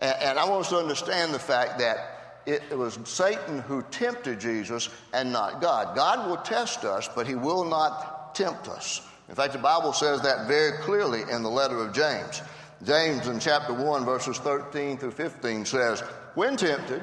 And, 0.00 0.14
and 0.20 0.38
I 0.38 0.48
want 0.48 0.62
us 0.66 0.70
to 0.70 0.76
understand 0.76 1.32
the 1.32 1.38
fact 1.38 1.78
that 1.78 2.42
it, 2.46 2.62
it 2.70 2.76
was 2.76 2.98
Satan 3.04 3.60
who 3.60 3.82
tempted 3.90 4.40
Jesus 4.40 4.90
and 5.14 5.32
not 5.32 5.62
God. 5.62 5.96
God 5.96 6.28
will 6.28 6.36
test 6.36 6.84
us, 6.84 7.08
but 7.14 7.26
he 7.26 7.34
will 7.34 7.64
not 7.64 8.34
tempt 8.34 8.68
us. 8.68 9.00
In 9.28 9.34
fact, 9.34 9.52
the 9.52 9.58
Bible 9.58 9.92
says 9.92 10.20
that 10.22 10.46
very 10.46 10.78
clearly 10.78 11.22
in 11.30 11.42
the 11.42 11.50
letter 11.50 11.78
of 11.78 11.94
James. 11.94 12.42
James 12.84 13.26
in 13.26 13.40
chapter 13.40 13.72
1, 13.72 14.04
verses 14.04 14.38
13 14.38 14.98
through 14.98 15.12
15 15.12 15.64
says, 15.64 16.00
When 16.34 16.56
tempted, 16.56 17.02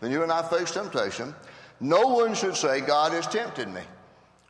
then 0.00 0.10
you 0.10 0.22
and 0.22 0.32
I 0.32 0.42
face 0.42 0.72
temptation, 0.72 1.34
no 1.80 2.08
one 2.08 2.34
should 2.34 2.56
say, 2.56 2.80
God 2.80 3.12
has 3.12 3.26
tempted 3.26 3.68
me. 3.68 3.80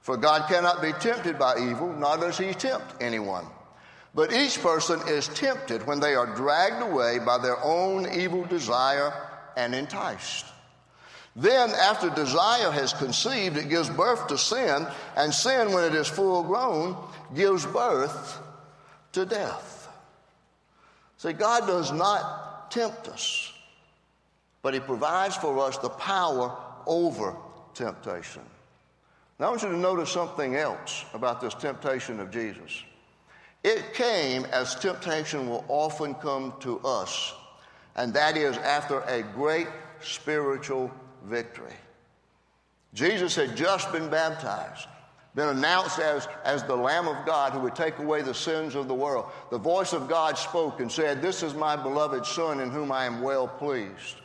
For 0.01 0.17
God 0.17 0.49
cannot 0.49 0.83
be 0.83 0.93
tempted 0.93 1.39
by 1.39 1.59
evil, 1.59 1.93
nor 1.93 2.17
does 2.17 2.37
he 2.37 2.53
tempt 2.53 2.95
anyone. 3.01 3.47
But 4.15 4.33
each 4.33 4.61
person 4.61 5.01
is 5.09 5.29
tempted 5.29 5.87
when 5.87 6.01
they 6.01 6.15
are 6.15 6.35
dragged 6.35 6.83
away 6.83 7.19
by 7.21 7.39
their 7.39 7.63
own 7.63 8.13
evil 8.13 8.45
desire 8.45 9.13
and 9.57 9.75
enticed. 9.75 10.47
Then, 11.35 11.71
after 11.71 12.11
desire 12.11 12.71
has 12.71 12.93
conceived, 12.93 13.57
it 13.57 13.71
gives 13.71 13.89
birth 13.89 14.27
to 14.27 14.37
sin, 14.37 14.87
and 15.17 15.33
sin, 15.33 15.73
when 15.73 15.85
it 15.85 15.95
is 15.95 16.09
full 16.09 16.43
grown, 16.43 16.95
gives 17.35 17.67
birth 17.67 18.41
to 19.13 19.27
death. 19.27 19.89
See, 21.19 21.33
God 21.33 21.67
does 21.67 21.93
not 21.93 22.71
tempt 22.71 23.09
us, 23.09 23.53
but 24.63 24.75
He 24.75 24.81
provides 24.81 25.37
for 25.37 25.59
us 25.61 25.79
the 25.79 25.91
power 25.91 26.57
over 26.87 27.37
temptation. 27.75 28.43
Now, 29.39 29.47
I 29.47 29.51
want 29.51 29.63
you 29.63 29.71
to 29.71 29.77
notice 29.77 30.11
something 30.11 30.57
else 30.57 31.05
about 31.15 31.41
this 31.41 31.55
temptation 31.55 32.21
of 32.21 32.31
Jesus. 32.31 32.83
It 33.65 33.95
came 33.95 34.45
as 34.47 34.75
temptation 34.75 35.49
will 35.49 35.65
often 35.69 36.15
come 36.15 36.55
to 36.61 36.81
us, 36.81 37.33
and 37.95 38.13
that 38.15 38.37
is 38.37 38.57
after 38.59 39.01
a 39.03 39.23
great 39.23 39.69
spiritual 40.01 40.91
victory. 41.25 41.75
Jesus 42.95 43.35
had 43.37 43.57
just 43.57 43.91
been 43.93 44.09
baptized, 44.11 44.87
been 45.35 45.49
announced 45.49 45.99
as, 45.99 46.29
as 46.45 46.63
the 46.65 46.77
Lamb 46.77 47.09
of 47.09 47.25
God 47.25 47.53
who 47.53 47.61
would 47.61 47.75
take 47.75 47.99
away 47.99 48.23
the 48.23 48.35
sins 48.35 48.75
of 48.75 48.87
the 48.87 48.95
world. 48.95 49.27
The 49.51 49.59
voice 49.59 49.93
of 49.93 50.09
God 50.09 50.37
spoke 50.37 50.81
and 50.81 50.93
said, 50.93 51.23
This 51.23 51.43
is 51.43 51.55
my 51.55 51.75
beloved 51.75 52.27
Son 52.27 52.61
in 52.61 52.71
whom 52.71 52.93
I 52.93 53.07
am 53.07 53.23
well 53.23 53.49
pleased. 53.49 54.17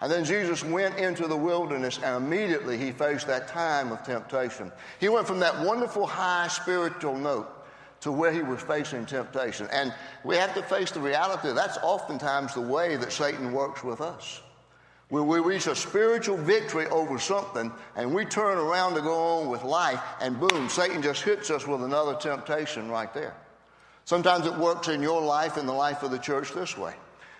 And 0.00 0.10
then 0.10 0.24
Jesus 0.24 0.64
went 0.64 0.96
into 0.96 1.26
the 1.26 1.36
wilderness 1.36 1.98
and 2.02 2.24
immediately 2.24 2.76
he 2.76 2.92
faced 2.92 3.26
that 3.26 3.48
time 3.48 3.90
of 3.90 4.02
temptation. 4.04 4.70
He 5.00 5.08
went 5.08 5.26
from 5.26 5.40
that 5.40 5.64
wonderful 5.64 6.06
high 6.06 6.48
spiritual 6.48 7.16
note 7.16 7.48
to 8.00 8.12
where 8.12 8.32
he 8.32 8.42
was 8.42 8.60
facing 8.60 9.06
temptation. 9.06 9.66
And 9.72 9.92
we 10.24 10.36
have 10.36 10.54
to 10.54 10.62
face 10.62 10.92
the 10.92 11.00
reality 11.00 11.52
that's 11.52 11.78
oftentimes 11.82 12.54
the 12.54 12.60
way 12.60 12.96
that 12.96 13.12
Satan 13.12 13.52
works 13.52 13.82
with 13.82 14.00
us. 14.00 14.40
When 15.08 15.26
we 15.26 15.40
reach 15.40 15.66
a 15.66 15.74
spiritual 15.74 16.36
victory 16.36 16.86
over 16.88 17.18
something 17.18 17.72
and 17.96 18.14
we 18.14 18.26
turn 18.26 18.58
around 18.58 18.94
to 18.94 19.00
go 19.00 19.38
on 19.38 19.48
with 19.48 19.64
life, 19.64 20.00
and 20.20 20.38
boom, 20.38 20.68
Satan 20.68 21.00
just 21.00 21.22
hits 21.22 21.50
us 21.50 21.66
with 21.66 21.82
another 21.82 22.14
temptation 22.14 22.90
right 22.90 23.12
there. 23.14 23.34
Sometimes 24.04 24.46
it 24.46 24.54
works 24.54 24.88
in 24.88 25.02
your 25.02 25.22
life 25.22 25.56
and 25.56 25.68
the 25.68 25.72
life 25.72 26.02
of 26.02 26.10
the 26.10 26.18
church 26.18 26.52
this 26.52 26.76
way. 26.76 26.94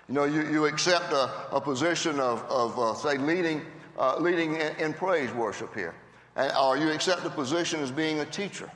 You 0.08 0.14
know, 0.14 0.24
you, 0.24 0.48
you 0.50 0.64
accept 0.64 1.12
a, 1.12 1.30
a 1.50 1.60
position 1.60 2.18
of, 2.18 2.42
of 2.44 2.78
uh, 2.78 2.94
say, 2.94 3.18
leading, 3.18 3.62
uh, 3.98 4.16
leading 4.18 4.54
in, 4.54 4.74
in, 4.76 4.94
praise 4.94 5.30
worship 5.32 5.74
here. 5.74 5.94
And, 6.36 6.50
or 6.58 6.78
you 6.78 6.90
accept 6.90 7.26
a 7.26 7.30
position 7.30 7.80
as 7.80 7.90
being 7.90 8.20
a 8.20 8.24
teacher. 8.24 8.70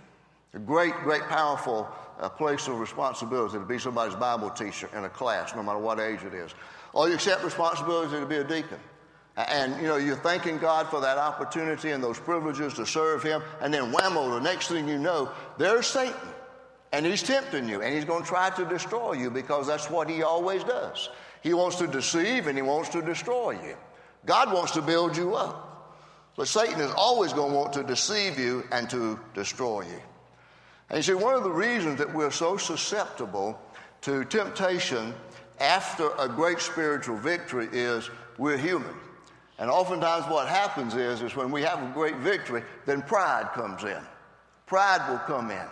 A 0.53 0.59
great, 0.59 0.95
great, 0.97 1.23
powerful 1.23 1.89
uh, 2.21 2.29
place 2.29 2.69
of 2.69 2.79
responsibility 2.79 3.59
to 3.59 3.65
be 3.65 3.79
somebody's 3.79 4.15
Bible 4.17 4.51
teacher 4.51 4.91
in 4.95 5.05
a 5.05 5.09
class, 5.09 5.55
no 5.55 5.63
matter 5.63 5.79
what 5.79 5.99
age 5.99 6.23
it 6.25 6.35
is. 6.35 6.55
Or 6.93 7.09
you 7.09 7.15
accept 7.15 7.45
responsibility 7.45 8.19
to 8.21 8.27
be 8.27 8.37
a 8.37 8.45
deacon. 8.45 8.79
And 9.37 9.81
you 9.81 9.89
know, 9.89 9.97
you're 9.97 10.17
thanking 10.17 10.59
God 10.59 10.89
for 10.89 11.01
that 11.01 11.17
opportunity 11.17 11.91
and 11.91 12.05
those 12.05 12.19
privileges 12.19 12.75
to 12.75 12.85
serve 12.85 13.23
Him, 13.23 13.43
and 13.63 13.73
then 13.73 13.93
whammo, 13.93 14.35
the 14.35 14.41
next 14.41 14.69
thing 14.69 14.89
you 14.89 14.99
know, 14.99 15.31
there's 15.59 15.87
Satan. 15.87 16.29
And 16.93 17.07
he's 17.07 17.23
tempting 17.23 17.69
you, 17.71 17.81
and 17.81 17.95
he's 17.95 18.05
going 18.05 18.23
to 18.23 18.29
try 18.29 18.51
to 18.51 18.67
destroy 18.67 19.15
you 19.15 19.31
because 19.31 19.67
that's 19.67 19.89
what 19.89 20.11
he 20.11 20.23
always 20.23 20.63
does. 20.63 21.09
He 21.43 21.55
wants 21.55 21.77
to 21.77 21.87
deceive 21.87 22.47
and 22.47 22.57
he 22.57 22.63
wants 22.63 22.91
to 22.91 23.01
destroy 23.01 23.53
you. 23.53 23.77
God 24.27 24.53
wants 24.53 24.73
to 24.73 24.83
build 24.83 25.17
you 25.17 25.35
up. 25.35 25.73
But 26.37 26.49
Satan 26.49 26.81
is 26.81 26.93
always 26.95 27.33
going 27.33 27.53
to 27.53 27.59
want 27.59 27.73
to 27.75 27.83
deceive 27.83 28.39
you 28.39 28.65
and 28.71 28.89
to 28.91 29.19
destroy 29.35 29.83
you. 29.83 30.01
And 30.89 30.99
you 30.99 31.03
see, 31.03 31.15
one 31.15 31.35
of 31.35 31.43
the 31.43 31.51
reasons 31.51 31.99
that 31.99 32.13
we're 32.13 32.31
so 32.31 32.59
susceptible 32.59 33.59
to 34.03 34.25
temptation 34.27 35.15
after 35.62 36.11
a 36.19 36.28
great 36.28 36.61
spiritual 36.61 37.16
victory 37.16 37.69
is 37.73 38.11
we're 38.37 38.59
human. 38.59 38.95
And 39.59 39.71
oftentimes 39.71 40.26
what 40.26 40.49
happens 40.49 40.95
is, 40.97 41.23
is 41.23 41.37
when 41.37 41.52
we 41.52 41.62
have 41.62 41.81
a 41.83 41.92
great 41.95 42.16
victory, 42.16 42.64
then 42.85 43.00
pride 43.02 43.49
comes 43.54 43.85
in. 43.85 44.02
Pride 44.66 45.09
will 45.09 45.19
come 45.21 45.50
in. 45.50 45.66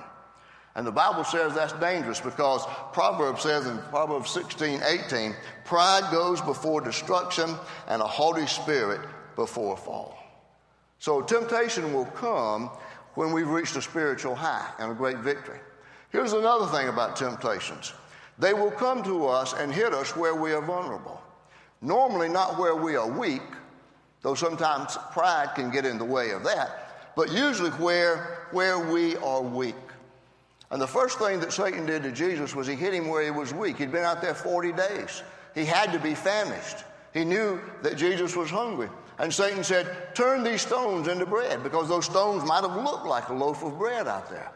And 0.76 0.87
the 0.87 0.92
Bible 0.92 1.25
says 1.25 1.54
that's 1.54 1.73
dangerous 1.75 2.20
because 2.20 2.64
Proverbs 2.92 3.42
says 3.42 3.66
in 3.66 3.78
Proverbs 3.90 4.30
16, 4.30 4.80
18, 4.82 5.35
pride 5.64 6.09
goes 6.12 6.40
before 6.40 6.80
destruction 6.80 7.50
and 7.88 8.00
a 8.00 8.06
haughty 8.06 8.47
spirit 8.47 9.00
before 9.35 9.75
a 9.75 9.76
fall. 9.76 10.16
So 11.00 11.20
temptation 11.23 11.92
will 11.92 12.04
come 12.04 12.70
when 13.14 13.32
we've 13.32 13.49
reached 13.49 13.75
a 13.75 13.82
spiritual 13.82 14.37
high 14.37 14.70
and 14.78 14.92
a 14.92 14.94
great 14.94 15.18
victory. 15.18 15.59
Here's 16.11 16.32
another 16.32 16.66
thing 16.66 16.88
about 16.88 17.16
temptations 17.16 17.92
they 18.40 18.54
will 18.54 18.70
come 18.70 19.02
to 19.04 19.26
us 19.26 19.52
and 19.52 19.73
hit 19.73 19.92
us 19.92 20.16
where 20.16 20.35
we 20.35 20.52
are 20.52 20.62
vulnerable. 20.62 21.23
Normally, 21.82 22.28
not 22.28 22.59
where 22.59 22.75
we 22.75 22.97
are 22.97 23.09
weak, 23.09 23.42
though 24.23 24.35
sometimes 24.35 24.99
pride 25.12 25.54
can 25.54 25.70
get 25.70 25.85
in 25.87 25.99
the 25.99 26.04
way 26.04 26.30
of 26.30 26.42
that, 26.44 27.12
but 27.16 27.32
usually 27.32 27.70
where, 27.73 28.47
where 28.50 28.78
we 28.78 29.16
are 29.16 29.42
weak. 29.42 29.75
And 30.70 30.80
the 30.80 30.87
first 30.87 31.18
thing 31.18 31.40
that 31.40 31.52
Satan 31.52 31.85
did 31.85 32.02
to 32.04 32.12
Jesus 32.12 32.54
was 32.54 32.66
he 32.66 32.75
hit 32.75 32.94
him 32.94 33.09
where 33.09 33.25
he 33.25 33.30
was 33.30 33.52
weak. 33.52 33.76
He'd 33.76 33.92
been 33.92 34.04
out 34.04 34.23
there 34.23 34.35
40 34.35 34.73
days. 34.73 35.23
He 35.54 35.64
had 35.64 35.92
to 35.92 35.99
be 35.99 36.14
famished. 36.14 36.85
He 37.12 37.25
knew 37.25 37.61
that 37.82 37.97
Jesus 37.97 38.37
was 38.37 38.50
hungry. 38.50 38.88
And 39.18 39.35
Satan 39.35 39.64
said, 39.64 40.14
Turn 40.14 40.44
these 40.44 40.62
stones 40.62 41.09
into 41.09 41.26
bread, 41.26 41.62
because 41.62 41.88
those 41.88 42.06
stones 42.06 42.44
might 42.44 42.62
have 42.62 42.76
looked 42.76 43.04
like 43.04 43.28
a 43.28 43.35
loaf 43.35 43.62
of 43.62 43.78
bread 43.78 44.06
out 44.06 44.30
there. 44.30 44.50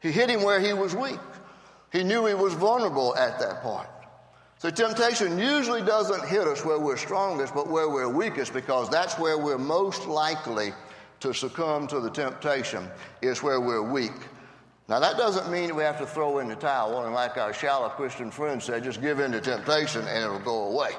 He 0.00 0.10
hit 0.12 0.28
him 0.28 0.42
where 0.42 0.60
he 0.60 0.72
was 0.72 0.94
weak. 0.94 1.20
He 1.94 2.02
knew 2.02 2.26
he 2.26 2.34
was 2.34 2.54
vulnerable 2.54 3.14
at 3.14 3.38
that 3.38 3.62
point. 3.62 3.88
So 4.58 4.68
temptation 4.68 5.38
usually 5.38 5.80
doesn't 5.80 6.26
hit 6.26 6.48
us 6.48 6.64
where 6.64 6.78
we're 6.78 6.96
strongest, 6.96 7.54
but 7.54 7.68
where 7.68 7.88
we're 7.88 8.08
weakest, 8.08 8.52
because 8.52 8.90
that's 8.90 9.16
where 9.16 9.38
we're 9.38 9.58
most 9.58 10.06
likely 10.06 10.72
to 11.20 11.32
succumb 11.32 11.86
to 11.86 12.00
the 12.00 12.10
temptation, 12.10 12.90
is 13.22 13.44
where 13.44 13.60
we're 13.60 13.80
weak. 13.80 14.10
Now, 14.88 14.98
that 14.98 15.16
doesn't 15.16 15.52
mean 15.52 15.76
we 15.76 15.84
have 15.84 15.98
to 15.98 16.06
throw 16.06 16.40
in 16.40 16.48
the 16.48 16.56
towel, 16.56 17.04
and 17.04 17.14
like 17.14 17.36
our 17.36 17.52
shallow 17.52 17.88
Christian 17.90 18.32
friend 18.32 18.60
said, 18.60 18.82
just 18.82 19.00
give 19.00 19.20
in 19.20 19.30
to 19.30 19.40
temptation 19.40 20.02
and 20.08 20.24
it'll 20.24 20.40
go 20.40 20.64
away. 20.72 20.90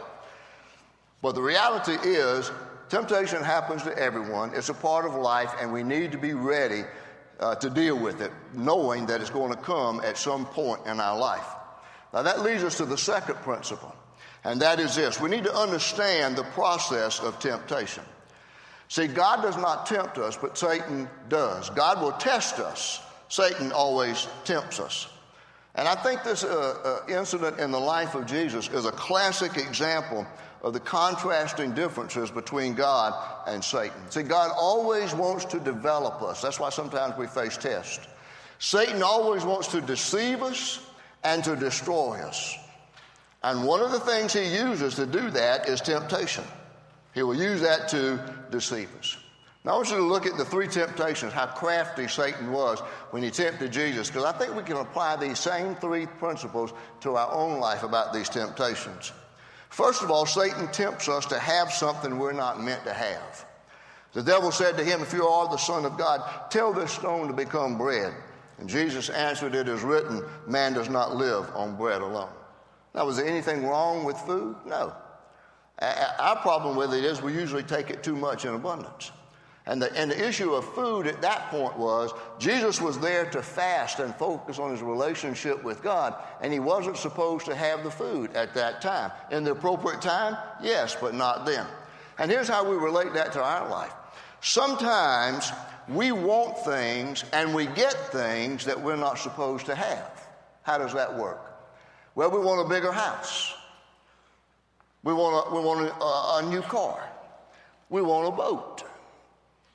But 1.21 1.35
the 1.35 1.41
reality 1.41 1.97
is, 2.07 2.51
temptation 2.87 3.43
happens 3.43 3.83
to 3.83 3.97
everyone. 3.97 4.53
It's 4.53 4.69
a 4.69 4.73
part 4.73 5.05
of 5.05 5.13
life, 5.15 5.53
and 5.59 5.73
we 5.73 5.83
need 5.83 6.13
to 6.13 6.17
be 6.17 6.33
ready 6.33 6.85
uh, 7.39 7.55
to 7.55 7.69
deal 7.69 7.97
with 7.97 8.21
it, 8.21 8.31
knowing 8.53 9.05
that 9.07 9.21
it's 9.21 9.29
going 9.29 9.51
to 9.51 9.57
come 9.57 9.99
at 10.01 10.17
some 10.17 10.45
point 10.45 10.85
in 10.85 10.99
our 10.99 11.17
life. 11.17 11.47
Now, 12.13 12.21
that 12.21 12.41
leads 12.41 12.63
us 12.63 12.77
to 12.77 12.85
the 12.85 12.97
second 12.97 13.35
principle, 13.37 13.93
and 14.43 14.61
that 14.61 14.79
is 14.79 14.95
this 14.95 15.19
we 15.19 15.29
need 15.29 15.43
to 15.43 15.55
understand 15.55 16.35
the 16.35 16.43
process 16.43 17.19
of 17.19 17.39
temptation. 17.39 18.03
See, 18.87 19.07
God 19.07 19.41
does 19.41 19.57
not 19.57 19.85
tempt 19.85 20.17
us, 20.17 20.37
but 20.37 20.57
Satan 20.57 21.09
does. 21.27 21.69
God 21.71 22.01
will 22.01 22.11
test 22.13 22.59
us 22.59 23.01
Satan 23.29 23.71
always 23.71 24.27
tempts 24.43 24.79
us. 24.79 25.07
And 25.75 25.87
I 25.87 25.95
think 25.95 26.23
this 26.23 26.43
uh, 26.43 27.01
uh, 27.07 27.11
incident 27.11 27.59
in 27.59 27.71
the 27.71 27.79
life 27.79 28.15
of 28.15 28.25
Jesus 28.25 28.69
is 28.69 28.85
a 28.85 28.91
classic 28.91 29.57
example 29.57 30.25
of 30.65 30.73
the 30.73 30.79
contrasting 30.79 31.73
differences 31.73 32.31
between 32.31 32.73
God 32.73 33.13
and 33.45 33.63
Satan. 33.63 34.09
See, 34.09 34.23
God 34.23 34.51
always 34.57 35.13
wants 35.13 35.45
to 35.45 35.59
develop 35.59 36.23
us. 36.23 36.41
That's 36.41 36.59
why 36.59 36.71
sometimes 36.71 37.15
we 37.17 37.27
face 37.27 37.55
tests. 37.55 38.05
Satan 38.57 39.03
always 39.03 39.45
wants 39.45 39.67
to 39.69 39.81
deceive 39.81 40.41
us 40.41 40.83
and 41.23 41.43
to 41.43 41.55
destroy 41.55 42.17
us. 42.17 42.57
And 43.43 43.63
one 43.63 43.81
of 43.81 43.91
the 43.91 43.99
things 43.99 44.33
he 44.33 44.55
uses 44.55 44.95
to 44.95 45.05
do 45.05 45.29
that 45.29 45.69
is 45.69 45.81
temptation. 45.81 46.43
He 47.13 47.21
will 47.21 47.35
use 47.35 47.61
that 47.61 47.87
to 47.89 48.19
deceive 48.49 48.89
us. 48.97 49.17
Now, 49.63 49.73
I 49.73 49.75
want 49.75 49.91
you 49.91 49.97
to 49.97 50.03
look 50.03 50.25
at 50.25 50.35
the 50.35 50.45
three 50.45 50.67
temptations, 50.67 51.31
how 51.31 51.45
crafty 51.45 52.07
Satan 52.07 52.51
was 52.51 52.79
when 53.11 53.21
he 53.21 53.29
tempted 53.29 53.71
Jesus, 53.71 54.07
because 54.07 54.23
I 54.23 54.31
think 54.31 54.55
we 54.55 54.63
can 54.63 54.77
apply 54.77 55.17
these 55.17 55.37
same 55.37 55.75
three 55.75 56.07
principles 56.07 56.73
to 57.01 57.17
our 57.17 57.31
own 57.31 57.59
life 57.59 57.83
about 57.83 58.13
these 58.13 58.29
temptations. 58.29 59.11
First 59.75 60.03
of 60.03 60.09
all, 60.09 60.25
Satan 60.25 60.69
tempts 60.69 61.09
us 61.09 61.25
to 61.25 61.37
have 61.37 61.69
something 61.69 62.17
we're 62.17 62.31
not 62.31 62.63
meant 62.63 62.85
to 62.85 62.93
have. 62.93 63.45
The 64.13 64.23
devil 64.23 64.49
said 64.49 64.77
to 64.77 64.85
him, 64.85 65.01
If 65.01 65.11
you 65.11 65.27
are 65.27 65.49
the 65.49 65.57
Son 65.57 65.83
of 65.83 65.97
God, 65.97 66.49
tell 66.49 66.71
this 66.71 66.93
stone 66.93 67.27
to 67.27 67.33
become 67.33 67.77
bread. 67.77 68.13
And 68.57 68.69
Jesus 68.69 69.09
answered, 69.09 69.53
It 69.53 69.67
is 69.67 69.81
written, 69.81 70.23
Man 70.47 70.71
does 70.71 70.87
not 70.87 71.17
live 71.17 71.51
on 71.53 71.75
bread 71.75 72.01
alone. 72.01 72.29
Now, 72.93 73.05
was 73.05 73.17
there 73.17 73.25
anything 73.25 73.67
wrong 73.67 74.05
with 74.05 74.17
food? 74.19 74.55
No. 74.65 74.93
Our 75.81 76.37
problem 76.37 76.77
with 76.77 76.93
it 76.93 77.03
is 77.03 77.21
we 77.21 77.33
usually 77.33 77.61
take 77.61 77.89
it 77.89 78.01
too 78.01 78.15
much 78.15 78.45
in 78.45 78.53
abundance. 78.53 79.11
And 79.67 79.81
the, 79.81 79.91
and 79.97 80.11
the 80.11 80.27
issue 80.27 80.53
of 80.53 80.63
food 80.75 81.07
at 81.07 81.21
that 81.21 81.49
point 81.49 81.75
was 81.75 82.13
Jesus 82.37 82.79
was 82.79 82.99
there 82.99 83.25
to 83.31 83.41
fast 83.41 83.99
and 83.99 84.15
focus 84.15 84.59
on 84.59 84.69
his 84.71 84.83
relationship 84.83 85.63
with 85.63 85.81
God, 85.81 86.15
and 86.41 86.53
he 86.53 86.59
wasn't 86.59 86.97
supposed 86.97 87.45
to 87.47 87.55
have 87.55 87.83
the 87.83 87.89
food 87.89 88.35
at 88.35 88.53
that 88.53 88.79
time. 88.81 89.11
In 89.31 89.43
the 89.43 89.51
appropriate 89.51 90.01
time, 90.01 90.37
yes, 90.61 90.95
but 90.99 91.15
not 91.15 91.47
then. 91.47 91.65
And 92.19 92.29
here's 92.29 92.47
how 92.47 92.63
we 92.69 92.75
relate 92.75 93.13
that 93.13 93.31
to 93.33 93.43
our 93.43 93.67
life. 93.69 93.91
Sometimes 94.41 95.51
we 95.89 96.11
want 96.11 96.59
things 96.59 97.23
and 97.33 97.53
we 97.53 97.65
get 97.65 97.93
things 98.11 98.65
that 98.65 98.79
we're 98.79 98.95
not 98.95 99.17
supposed 99.17 99.65
to 99.65 99.75
have. 99.75 100.27
How 100.61 100.77
does 100.77 100.93
that 100.93 101.17
work? 101.17 101.41
Well, 102.13 102.29
we 102.29 102.39
want 102.39 102.65
a 102.65 102.69
bigger 102.69 102.91
house. 102.91 103.53
We 105.03 105.13
want 105.13 105.47
a, 105.47 105.55
we 105.55 105.61
want 105.61 105.87
a, 105.87 106.47
a 106.47 106.49
new 106.49 106.61
car. 106.61 107.07
We 107.89 108.01
want 108.01 108.27
a 108.27 108.31
boat. 108.31 108.83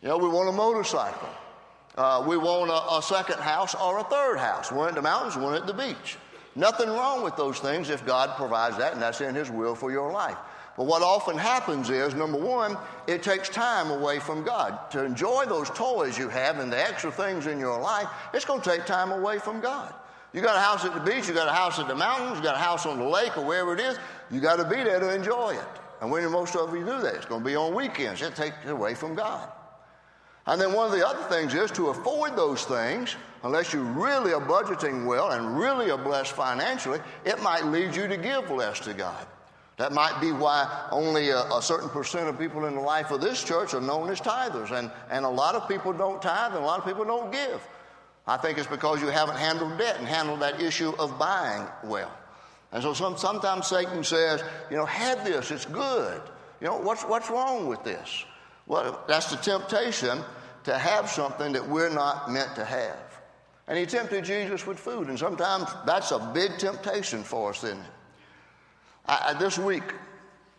You 0.03 0.09
know, 0.09 0.17
we 0.17 0.29
want 0.29 0.49
a 0.49 0.53
motorcycle. 0.53 1.29
Uh, 1.97 2.25
we 2.27 2.39
want 2.39 2.71
a, 2.71 2.99
a, 2.99 3.03
second 3.03 3.39
house 3.39 3.75
or 3.75 3.99
a 3.99 4.05
third 4.05 4.39
house, 4.39 4.73
one 4.73 4.89
at 4.89 4.95
the 4.95 5.03
mountains, 5.03 5.37
one 5.37 5.55
at 5.55 5.67
the 5.67 5.75
beach. 5.75 6.17
Nothing 6.57 6.89
wrong 6.89 7.23
with 7.23 7.37
those 7.37 7.59
things 7.59 7.91
if 7.91 8.07
God 8.07 8.37
provides 8.37 8.79
that 8.79 8.95
and 8.95 9.03
that's 9.03 9.21
in 9.21 9.35
His 9.35 9.51
will 9.51 9.75
for 9.75 9.91
your 9.91 10.11
life. 10.11 10.39
But 10.79 10.87
what 10.87 11.03
often 11.03 11.37
happens 11.37 11.91
is, 11.91 12.15
number 12.15 12.39
one, 12.39 12.79
it 13.07 13.23
takes 13.23 13.51
time 13.51 13.91
away 13.91 14.21
from 14.21 14.43
God. 14.43 14.91
To 14.93 15.05
enjoy 15.05 15.45
those 15.45 15.69
toys 15.71 16.17
you 16.17 16.31
have 16.31 16.59
and 16.59 16.73
the 16.73 16.81
extra 16.81 17.13
things 17.13 17.47
in 17.47 17.59
your 17.59 17.79
life, 17.79 18.09
it's 18.33 18.47
going 18.47 18.63
to 18.63 18.71
take 18.71 18.87
time 18.87 19.13
away 19.13 19.39
from 19.39 19.61
God. 19.61 19.93
You 20.33 20.41
got 20.41 20.57
a 20.57 20.61
house 20.61 20.85
at 20.87 20.95
the 20.95 21.01
beach, 21.01 21.29
you 21.29 21.35
got 21.35 21.49
a 21.49 21.53
house 21.53 21.79
at 21.79 21.89
the 21.89 21.95
mountains, 21.95 22.39
you 22.39 22.45
got 22.45 22.55
a 22.55 22.59
house 22.59 22.87
on 22.87 22.99
the 22.99 23.05
lake 23.05 23.37
or 23.37 23.45
wherever 23.45 23.75
it 23.75 23.81
is, 23.81 23.99
you 24.31 24.41
got 24.41 24.57
to 24.57 24.65
be 24.65 24.77
there 24.77 25.01
to 25.01 25.15
enjoy 25.15 25.51
it. 25.51 25.81
And 26.01 26.11
when 26.11 26.31
most 26.31 26.57
of 26.57 26.73
you 26.73 26.87
do 26.87 27.01
that, 27.03 27.17
it's 27.17 27.27
going 27.27 27.43
to 27.43 27.47
be 27.47 27.57
on 27.57 27.75
weekends. 27.75 28.23
It 28.23 28.35
takes 28.35 28.57
away 28.67 28.95
from 28.95 29.15
God. 29.15 29.51
And 30.47 30.61
then 30.61 30.73
one 30.73 30.87
of 30.87 30.93
the 30.93 31.07
other 31.07 31.23
things 31.25 31.55
is 31.55 31.71
to 31.73 31.89
avoid 31.89 32.37
those 32.37 32.65
things, 32.65 33.17
unless 33.43 33.73
you 33.73 33.83
really 33.83 34.33
are 34.33 34.41
budgeting 34.41 35.07
well 35.07 35.31
and 35.33 35.59
really 35.59 35.91
are 35.91 35.99
blessed 35.99 36.33
financially, 36.33 37.01
it 37.25 37.43
might 37.43 37.67
lead 37.67 37.95
you 37.95 38.09
to 38.09 38.17
give 38.17 38.51
less 38.51 38.81
to 38.81 38.95
God. 38.95 39.27
That 39.77 39.93
might 39.93 40.21
be 40.21 40.31
why 40.31 40.89
only 40.91 41.31
a, 41.31 41.41
a, 41.45 41.63
certain 41.63 41.89
percent 41.89 42.29
of 42.29 42.39
people 42.39 42.67
in 42.67 42.75
the 42.75 42.81
life 42.83 43.11
of 43.11 43.23
this 43.23 43.43
church 43.43 43.73
are 43.73 43.81
known 43.81 44.11
as 44.11 44.21
tithers. 44.21 44.73
And, 44.73 44.91
and 45.11 45.25
a 45.25 45.29
lot 45.29 45.55
of 45.55 45.67
people 45.69 45.95
don't 45.95 46.21
tithe 46.21 46.53
and 46.53 46.63
a 46.63 46.67
lot 46.67 46.79
of 46.79 46.85
people 46.85 47.05
don't 47.05 47.33
give. 47.33 47.67
I 48.27 48.37
think 48.37 48.59
it's 48.59 48.67
because 48.67 49.01
you 49.01 49.09
haven't 49.09 49.39
handled 49.39 49.79
debt 49.79 49.97
and 49.99 50.07
handled 50.07 50.41
that 50.41 50.61
issue 50.61 50.93
of 50.99 51.19
buying 51.19 51.67
well. 51.83 52.13
And 52.73 52.83
so 52.83 52.93
some, 52.93 53.17
sometimes 53.17 53.69
Satan 53.69 54.05
says, 54.05 54.45
you 54.71 54.77
know, 54.77 54.85
have 54.85 55.25
this, 55.25 55.51
it's 55.51 55.65
good. 55.65 56.21
You 56.61 56.67
know, 56.67 56.77
what's, 56.77 57.03
what's 57.03 57.31
wrong 57.31 57.67
with 57.67 57.83
this? 57.83 58.25
Well, 58.71 59.03
that's 59.09 59.33
the 59.33 59.37
temptation 59.37 60.23
to 60.63 60.79
have 60.79 61.11
something 61.11 61.55
that 61.55 61.69
we're 61.69 61.89
not 61.89 62.31
meant 62.31 62.55
to 62.55 62.65
have. 62.65 63.21
And 63.67 63.77
he 63.77 63.85
tempted 63.85 64.25
Jesus 64.25 64.65
with 64.65 64.79
food, 64.79 65.09
and 65.09 65.19
sometimes 65.19 65.67
that's 65.85 66.13
a 66.13 66.21
big 66.33 66.57
temptation 66.57 67.25
for 67.25 67.51
us, 67.51 67.65
isn't 67.65 67.81
it? 67.81 67.91
I, 69.07 69.35
this 69.41 69.59
week, 69.59 69.83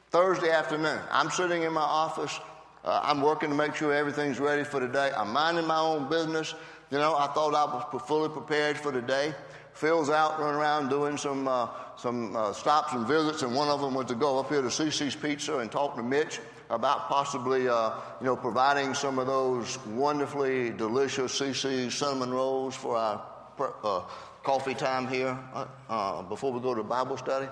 Thursday 0.10 0.52
afternoon, 0.52 1.00
I'm 1.10 1.30
sitting 1.30 1.64
in 1.64 1.72
my 1.72 1.80
office. 1.80 2.38
Uh, 2.84 3.00
I'm 3.02 3.22
working 3.22 3.48
to 3.48 3.56
make 3.56 3.76
sure 3.76 3.94
everything's 3.94 4.42
ready 4.42 4.66
for 4.66 4.82
the 4.82 4.90
day. 4.90 5.14
I'm 5.16 5.32
minding 5.32 5.66
my 5.66 5.80
own 5.80 6.10
business. 6.10 6.54
You 6.90 6.98
know, 6.98 7.16
I 7.16 7.28
thought 7.28 7.56
I 7.56 7.64
was 7.64 8.02
fully 8.02 8.28
prepared 8.28 8.78
for 8.78 8.92
the 8.92 9.02
day. 9.02 9.34
Phil's 9.72 10.10
out 10.10 10.38
running 10.38 10.60
around 10.60 10.90
doing 10.90 11.16
some, 11.16 11.48
uh, 11.48 11.70
some 11.96 12.36
uh, 12.36 12.52
stops 12.52 12.92
and 12.92 13.08
visits, 13.08 13.44
and 13.44 13.56
one 13.56 13.70
of 13.70 13.80
them 13.80 13.94
was 13.94 14.08
to 14.08 14.16
go 14.16 14.38
up 14.38 14.50
here 14.50 14.62
to 14.62 14.68
CiCi's 14.68 15.16
Pizza 15.16 15.60
and 15.60 15.72
talk 15.72 15.96
to 15.96 16.04
Mitch 16.04 16.42
about 16.72 17.10
possibly, 17.10 17.68
uh, 17.68 17.92
you 18.20 18.26
know, 18.26 18.36
providing 18.36 18.94
some 18.94 19.20
of 19.20 19.28
those 19.28 19.78
wonderfully 19.88 20.72
delicious 20.72 21.40
CiCi 21.40 21.92
cinnamon 21.92 22.32
rolls 22.32 22.76
for 22.76 22.96
our 22.98 23.22
uh, 23.60 24.02
coffee 24.44 24.74
time 24.74 25.08
here 25.08 25.38
uh, 25.54 25.66
uh, 25.90 26.22
before 26.24 26.52
we 26.52 26.60
go 26.60 26.74
to 26.74 26.84
Bible 26.84 27.18
study. 27.18 27.48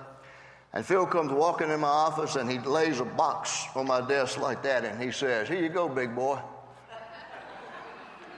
And 0.72 0.86
Phil 0.86 1.06
comes 1.06 1.32
walking 1.32 1.70
in 1.70 1.80
my 1.80 1.88
office 1.88 2.36
and 2.36 2.50
he 2.50 2.58
lays 2.60 3.00
a 3.00 3.04
box 3.04 3.66
on 3.74 3.86
my 3.86 4.00
desk 4.06 4.40
like 4.40 4.62
that 4.62 4.84
and 4.84 5.00
he 5.02 5.10
says, 5.10 5.48
Here 5.48 5.60
you 5.60 5.68
go, 5.68 5.88
big 5.88 6.14
boy. 6.14 6.38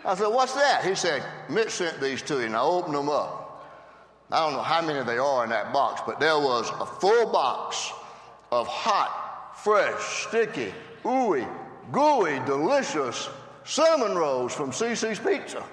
I 0.04 0.14
said, 0.16 0.28
What's 0.28 0.54
that? 0.54 0.84
He 0.84 0.94
said, 0.94 1.22
Mitch 1.48 1.70
sent 1.70 2.00
these 2.00 2.22
to 2.22 2.40
you. 2.40 2.46
And 2.46 2.56
I 2.56 2.62
opened 2.62 2.94
them 2.94 3.08
up. 3.08 3.42
I 4.30 4.38
don't 4.44 4.54
know 4.54 4.62
how 4.62 4.80
many 4.80 5.04
they 5.04 5.18
are 5.18 5.44
in 5.44 5.50
that 5.50 5.74
box, 5.74 6.00
but 6.06 6.18
there 6.18 6.38
was 6.38 6.70
a 6.80 6.86
full 6.86 7.30
box 7.30 7.92
of 8.50 8.66
hot, 8.66 9.21
fresh, 9.54 10.26
sticky, 10.26 10.72
ooey, 11.04 11.48
gooey, 11.90 12.40
delicious 12.46 13.28
cinnamon 13.64 14.16
rolls 14.16 14.54
from 14.54 14.70
CiCi's 14.70 15.18
Pizza. 15.18 15.64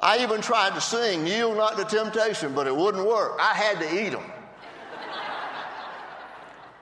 I 0.00 0.22
even 0.22 0.40
tried 0.40 0.74
to 0.74 0.80
sing 0.80 1.26
Yield 1.26 1.56
Not 1.56 1.76
to 1.76 1.84
Temptation, 1.84 2.54
but 2.54 2.66
it 2.66 2.76
wouldn't 2.76 3.04
work. 3.04 3.36
I 3.40 3.54
had 3.54 3.80
to 3.80 4.06
eat 4.06 4.10
them. 4.10 4.30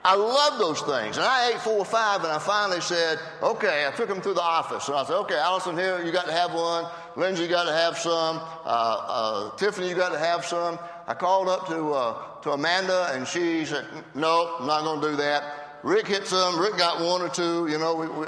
I 0.07 0.15
love 0.15 0.57
those 0.57 0.79
things. 0.81 1.17
And 1.17 1.25
I 1.25 1.49
ate 1.49 1.59
four 1.59 1.79
or 1.79 1.85
five, 1.85 2.23
and 2.23 2.31
I 2.31 2.39
finally 2.39 2.79
said, 2.79 3.19
okay, 3.41 3.85
I 3.85 3.91
took 3.91 4.07
them 4.07 4.21
through 4.21 4.35
the 4.35 4.41
office. 4.41 4.87
And 4.87 4.95
I 4.95 5.03
said, 5.03 5.17
okay, 5.17 5.37
Allison, 5.37 5.77
here, 5.77 6.01
you 6.01 6.13
got 6.13 6.27
to 6.27 6.31
have 6.31 6.53
one. 6.53 6.85
Lindsay, 7.17 7.43
you 7.43 7.49
got 7.49 7.65
to 7.65 7.73
have 7.73 7.97
some. 7.97 8.37
Uh, 8.37 9.49
uh, 9.49 9.55
Tiffany, 9.57 9.89
you 9.89 9.95
got 9.95 10.13
to 10.13 10.19
have 10.19 10.45
some. 10.45 10.79
I 11.07 11.13
called 11.13 11.47
up 11.47 11.67
to, 11.67 11.93
uh, 11.93 12.41
to 12.41 12.51
Amanda, 12.51 13.11
and 13.13 13.25
she 13.25 13.63
said, 13.65 13.85
no, 14.13 14.57
I'm 14.59 14.67
not 14.67 14.83
going 14.83 15.01
to 15.01 15.09
do 15.11 15.15
that. 15.15 15.79
Rick 15.83 16.07
hit 16.07 16.27
some. 16.27 16.59
Rick 16.59 16.77
got 16.77 16.99
one 16.99 17.21
or 17.21 17.29
two. 17.29 17.67
You 17.67 17.77
know, 17.77 17.95
we, 17.95 18.07
we, 18.07 18.25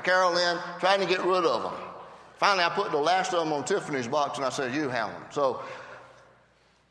Carolyn, 0.00 0.58
trying 0.80 1.00
to 1.00 1.06
get 1.06 1.20
rid 1.20 1.44
of 1.44 1.62
them. 1.62 1.72
Finally, 2.38 2.64
I 2.64 2.70
put 2.70 2.90
the 2.90 2.98
last 2.98 3.34
of 3.34 3.40
them 3.40 3.52
on 3.52 3.64
Tiffany's 3.64 4.08
box 4.08 4.38
and 4.38 4.46
I 4.46 4.50
said, 4.50 4.74
You 4.74 4.88
have 4.88 5.10
them. 5.10 5.22
So, 5.30 5.62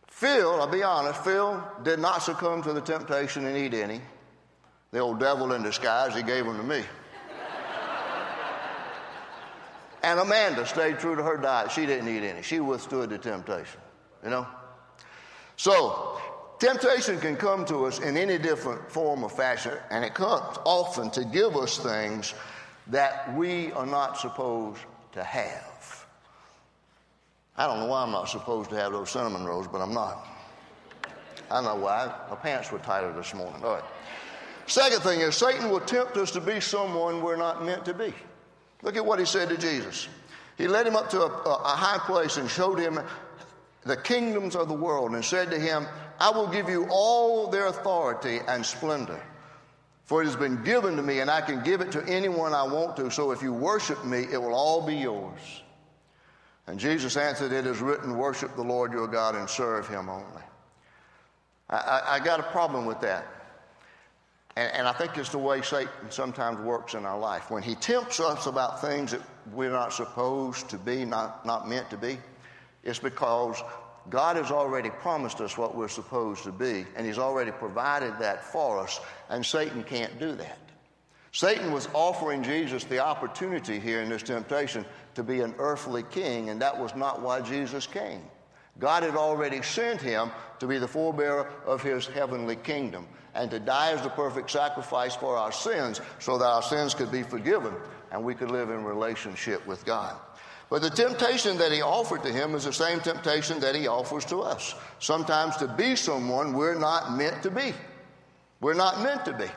Phil, 0.08 0.62
I'll 0.62 0.67
be 0.67 0.84
honest, 0.84 1.24
Phil 1.24 1.63
did 1.84 2.00
not 2.00 2.22
succumb 2.22 2.62
to 2.63 2.74
the 2.74 2.82
temptation 2.82 3.46
and 3.46 3.58
eat 3.58 3.74
any. 3.74 4.02
The 4.91 5.00
old 5.00 5.19
devil 5.19 5.54
in 5.54 5.63
disguise, 5.63 6.15
he 6.15 6.22
gave 6.22 6.46
them 6.46 6.58
to 6.58 6.63
me. 6.63 6.84
and 10.04 10.19
Amanda 10.19 10.65
stayed 10.67 11.00
true 11.00 11.15
to 11.15 11.24
her 11.24 11.38
diet. 11.38 11.72
She 11.72 11.88
didn't 11.88 12.08
eat 12.08 12.24
any. 12.24 12.43
She 12.43 12.60
withstood 12.60 13.10
the 13.10 13.17
temptation, 13.17 13.82
you 14.24 14.30
know? 14.30 14.48
So, 15.63 16.19
temptation 16.60 17.21
can 17.21 17.38
come 17.38 17.63
to 17.67 17.86
us 17.86 17.99
in 17.99 18.17
any 18.17 18.38
different 18.38 18.91
form 18.91 19.23
or 19.23 19.30
fashion, 19.30 19.71
and 19.91 20.04
it 20.04 20.13
comes 20.13 20.58
often 20.65 21.10
to 21.12 21.23
give 21.23 21.56
us 21.56 21.78
things 21.78 22.34
that 22.88 23.34
we 23.34 23.71
are 23.71 23.86
not 23.86 24.17
supposed 24.17 24.82
to 25.13 25.23
have. 25.23 26.06
I 27.56 27.65
don't 27.65 27.80
know 27.80 27.86
why 27.86 28.04
I'm 28.04 28.12
not 28.12 28.28
supposed 28.28 28.71
to 28.71 28.76
have 28.76 28.91
those 28.91 29.10
cinnamon 29.10 29.45
rolls, 29.45 29.69
but 29.69 29.80
I'm 29.80 29.93
not. 29.93 30.28
I 31.49 31.62
know 31.62 31.76
why. 31.76 32.13
My 32.30 32.36
pants 32.36 32.69
were 32.69 32.80
tighter 32.80 33.13
this 33.13 33.34
morning. 33.34 33.63
All 33.63 33.76
right. 33.76 33.84
Second 34.67 34.99
thing 34.99 35.21
is, 35.21 35.38
Satan 35.38 35.69
will 35.69 35.80
tempt 35.80 36.17
us 36.17 36.32
to 36.32 36.41
be 36.41 36.60
someone 36.60 37.23
we're 37.23 37.38
not 37.38 37.63
meant 37.63 37.86
to 37.86 37.93
be. 37.93 38.13
Look 38.82 38.97
at 38.97 39.06
what 39.06 39.17
he 39.17 39.23
said 39.23 39.47
to 39.47 39.58
Jesus. 39.58 40.10
He 40.58 40.67
led 40.67 40.86
him 40.86 40.97
up 40.97 41.10
to 41.12 41.21
a, 41.21 41.28
a 41.28 41.76
high 41.78 41.99
place 41.99 42.36
and 42.36 42.49
showed 42.49 42.80
him 42.80 42.99
the 43.86 43.98
kingdoms 43.98 44.56
of 44.56 44.67
the 44.67 44.74
world 44.74 45.12
and 45.12 45.24
said 45.24 45.52
to 45.52 45.60
him, 45.60 45.86
I 46.19 46.30
will 46.30 46.48
give 46.48 46.69
you 46.69 46.88
all 46.89 47.48
their 47.48 47.67
authority 47.67 48.39
and 48.48 48.65
splendor. 48.65 49.22
For 50.06 50.22
it 50.22 50.26
has 50.26 50.36
been 50.36 50.63
given 50.63 50.96
to 50.98 51.02
me, 51.02 51.19
and 51.19 51.30
I 51.30 51.41
can 51.41 51.63
give 51.63 51.82
it 51.82 51.91
to 51.93 52.04
anyone 52.06 52.54
I 52.54 52.63
want 52.63 52.98
to. 52.98 53.10
So 53.10 53.32
if 53.32 53.41
you 53.41 53.54
worship 53.54 54.04
me, 54.06 54.26
it 54.32 54.38
will 54.38 54.54
all 54.54 54.86
be 54.86 54.96
yours. 54.96 55.62
And 56.67 56.80
Jesus 56.80 57.17
answered, 57.17 57.52
It 57.52 57.65
is 57.65 57.80
written, 57.80 58.17
Worship 58.17 58.56
the 58.56 58.63
Lord 58.63 58.91
your 58.91 59.08
God 59.08 59.36
and 59.36 59.50
serve 59.50 59.88
him 59.88 60.10
only. 60.10 60.43
I, 61.69 61.78
I, 61.78 62.15
I 62.15 62.19
got 62.19 62.39
a 62.39 62.43
problem 62.43 62.86
with 62.86 63.00
that. 63.02 63.26
And, 64.56 64.72
and, 64.74 64.88
I 64.88 64.93
think 64.93 65.17
it's 65.17 65.30
the 65.30 65.39
way 65.39 65.62
Satan 65.62 65.89
sometimes 66.10 66.60
works 66.60 66.93
in 66.93 67.06
our 67.06 67.17
life. 67.17 67.50
When 67.50 67.63
he 67.63 67.74
tempts 67.74 68.19
us 68.19 68.46
about 68.46 68.82
things 68.82 69.12
that 69.12 69.22
we're 69.52 69.72
not 69.72 69.93
supposed 69.93 70.69
to 70.69 70.78
be, 70.78 71.06
not, 71.06 71.46
not 71.46 71.67
meant 71.67 71.89
to 71.89 71.98
be, 71.98 72.19
it's 72.84 73.00
because 73.00 73.62
God 74.10 74.36
has 74.36 74.52
already 74.52 74.89
promised 74.89 75.39
us 75.39 75.58
what 75.58 75.76
we're 75.76 75.88
supposed 75.88 76.43
to 76.43 76.52
be, 76.52 76.86
and 76.96 77.08
He's 77.08 77.17
already 77.17 77.52
provided 77.52 78.13
that 78.19 78.43
for 78.43 78.80
us, 78.80 79.00
and 79.30 79.46
Satan 79.46 79.84
can't 79.84 80.19
do 80.19 80.34
that. 80.36 80.60
Satan 81.32 81.72
was 81.72 81.89
offering 81.93 82.43
Jesus 82.43 82.84
the 82.84 83.00
opportunity 83.00 83.80
here 83.80 84.02
in 84.02 84.10
this 84.10 84.22
temptation 84.22 84.86
to 85.15 85.24
be 85.24 85.41
an 85.41 85.56
earthly 85.58 86.04
king, 86.12 86.50
and 86.50 86.62
that 86.62 86.78
was 86.78 86.93
not 86.96 87.22
why 87.22 87.41
Jesus 87.41 87.88
came. 87.88 88.22
God 88.80 89.04
had 89.04 89.15
already 89.15 89.62
sent 89.62 90.02
him 90.02 90.32
to 90.60 90.67
be 90.67 90.78
the 90.78 90.88
forebearer 90.88 91.48
of 91.65 91.82
his 91.82 92.08
heavenly 92.08 92.56
kingdom 92.56 93.08
and 93.36 93.50
to 93.52 93.60
die 93.60 93.91
as 93.91 94.02
the 94.02 94.10
perfect 94.10 94.50
sacrifice 94.50 95.15
for 95.15 95.38
our 95.38 95.52
sins 95.52 96.02
so 96.19 96.38
that 96.38 96.46
our 96.46 96.63
sins 96.63 96.93
could 96.93 97.12
be 97.12 97.24
forgiven 97.24 97.74
and 98.12 98.24
we 98.24 98.34
could 98.34 98.52
live 98.52 98.69
in 98.69 98.84
relationship 98.84 99.65
with 99.67 99.86
God. 99.86 100.15
But 100.69 100.82
the 100.82 100.89
temptation 100.89 101.58
that 101.58 101.71
he 101.71 101.82
offered 101.82 102.23
to 102.23 102.32
him 102.32 102.56
is 102.56 102.63
the 102.63 102.73
same 102.73 102.99
temptation 102.99 103.60
that 103.60 103.76
he 103.76 103.88
offers 103.88 104.26
to 104.26 104.41
us. 104.41 104.73
Sometimes 104.99 105.58
to 105.58 105.67
be 105.67 105.95
someone 105.95 106.54
we're 106.54 106.80
not 106.80 107.15
meant 107.15 107.43
to 107.43 107.52
be. 107.52 107.73
We're 108.60 108.73
not 108.73 109.02
meant 109.02 109.26
to 109.26 109.34
be. 109.34 109.47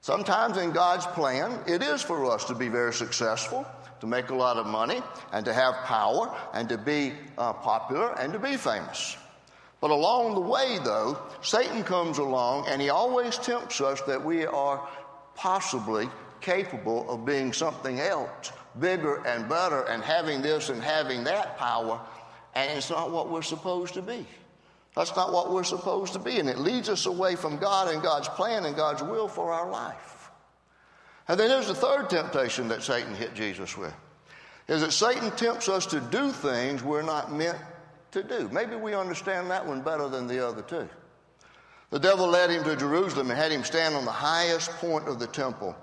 Sometimes 0.00 0.56
in 0.56 0.70
God's 0.70 1.06
plan, 1.06 1.58
it 1.66 1.82
is 1.82 2.02
for 2.02 2.30
us 2.30 2.44
to 2.46 2.54
be 2.54 2.68
very 2.68 2.92
successful, 2.92 3.66
to 4.00 4.06
make 4.06 4.30
a 4.30 4.34
lot 4.34 4.56
of 4.56 4.66
money, 4.66 5.02
and 5.32 5.44
to 5.44 5.52
have 5.52 5.74
power, 5.84 6.34
and 6.54 6.68
to 6.68 6.78
be 6.78 7.12
uh, 7.36 7.52
popular, 7.52 8.18
and 8.18 8.32
to 8.32 8.38
be 8.38 8.56
famous. 8.56 9.16
But 9.80 9.90
along 9.90 10.34
the 10.34 10.40
way, 10.40 10.78
though, 10.82 11.18
Satan 11.42 11.84
comes 11.84 12.18
along 12.18 12.66
and 12.68 12.82
he 12.82 12.90
always 12.90 13.38
tempts 13.38 13.80
us 13.80 14.00
that 14.02 14.24
we 14.24 14.44
are 14.44 14.88
possibly 15.36 16.08
capable 16.40 17.08
of 17.08 17.24
being 17.24 17.52
something 17.52 18.00
else 18.00 18.52
bigger 18.80 19.26
and 19.26 19.48
better 19.48 19.82
and 19.82 20.02
having 20.02 20.42
this 20.42 20.68
and 20.68 20.82
having 20.82 21.24
that 21.24 21.58
power, 21.58 22.00
and 22.54 22.76
it's 22.76 22.90
not 22.90 23.10
what 23.10 23.30
we're 23.30 23.42
supposed 23.42 23.94
to 23.94 24.02
be. 24.02 24.26
That's 24.94 25.14
not 25.14 25.32
what 25.32 25.52
we're 25.52 25.64
supposed 25.64 26.12
to 26.14 26.18
be, 26.18 26.40
and 26.40 26.48
it 26.48 26.58
leads 26.58 26.88
us 26.88 27.06
away 27.06 27.36
from 27.36 27.58
God 27.58 27.92
and 27.92 28.02
God's 28.02 28.28
plan 28.28 28.64
and 28.64 28.74
God's 28.74 29.02
will 29.02 29.28
for 29.28 29.52
our 29.52 29.70
life. 29.70 30.30
And 31.28 31.38
then 31.38 31.48
there's 31.48 31.68
the 31.68 31.74
third 31.74 32.08
temptation 32.08 32.68
that 32.68 32.82
Satan 32.82 33.14
hit 33.14 33.34
Jesus 33.34 33.76
with 33.76 33.94
is 34.66 34.82
that 34.82 34.92
Satan 34.92 35.30
tempts 35.32 35.68
us 35.68 35.86
to 35.86 36.00
do 36.00 36.30
things 36.30 36.82
we're 36.82 37.02
not 37.02 37.32
meant 37.32 37.58
to 38.10 38.22
do. 38.22 38.48
Maybe 38.52 38.76
we 38.76 38.94
understand 38.94 39.50
that 39.50 39.66
one 39.66 39.80
better 39.80 40.08
than 40.08 40.26
the 40.26 40.46
other 40.46 40.62
two. 40.62 40.88
The 41.90 41.98
devil 41.98 42.26
led 42.26 42.50
him 42.50 42.64
to 42.64 42.76
Jerusalem 42.76 43.30
and 43.30 43.38
had 43.38 43.50
him 43.50 43.64
stand 43.64 43.94
on 43.94 44.04
the 44.04 44.10
highest 44.10 44.70
point 44.72 45.08
of 45.08 45.18
the 45.18 45.26
temple 45.26 45.74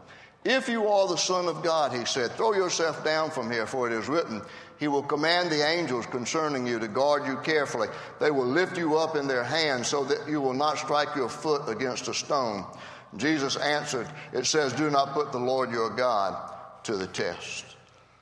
if 0.45 0.69
you 0.69 0.87
are 0.87 1.07
the 1.07 1.17
Son 1.17 1.47
of 1.47 1.63
God, 1.63 1.91
he 1.91 2.05
said, 2.05 2.31
throw 2.33 2.53
yourself 2.53 3.03
down 3.03 3.31
from 3.31 3.51
here, 3.51 3.65
for 3.65 3.89
it 3.89 3.93
is 3.93 4.07
written, 4.07 4.43
He 4.79 4.87
will 4.87 5.01
command 5.01 5.49
the 5.49 5.67
angels 5.67 6.05
concerning 6.05 6.67
you 6.67 6.77
to 6.77 6.87
guard 6.87 7.25
you 7.25 7.37
carefully. 7.37 7.87
They 8.19 8.29
will 8.29 8.45
lift 8.45 8.77
you 8.77 8.95
up 8.95 9.15
in 9.15 9.27
their 9.27 9.43
hands 9.43 9.87
so 9.87 10.03
that 10.03 10.29
you 10.29 10.39
will 10.39 10.53
not 10.53 10.77
strike 10.77 11.15
your 11.15 11.29
foot 11.29 11.67
against 11.67 12.07
a 12.07 12.13
stone. 12.13 12.63
Jesus 13.17 13.55
answered, 13.57 14.07
It 14.33 14.45
says, 14.45 14.71
Do 14.71 14.91
not 14.91 15.13
put 15.13 15.31
the 15.31 15.39
Lord 15.39 15.71
your 15.71 15.89
God 15.89 16.53
to 16.83 16.95
the 16.95 17.07
test. 17.07 17.65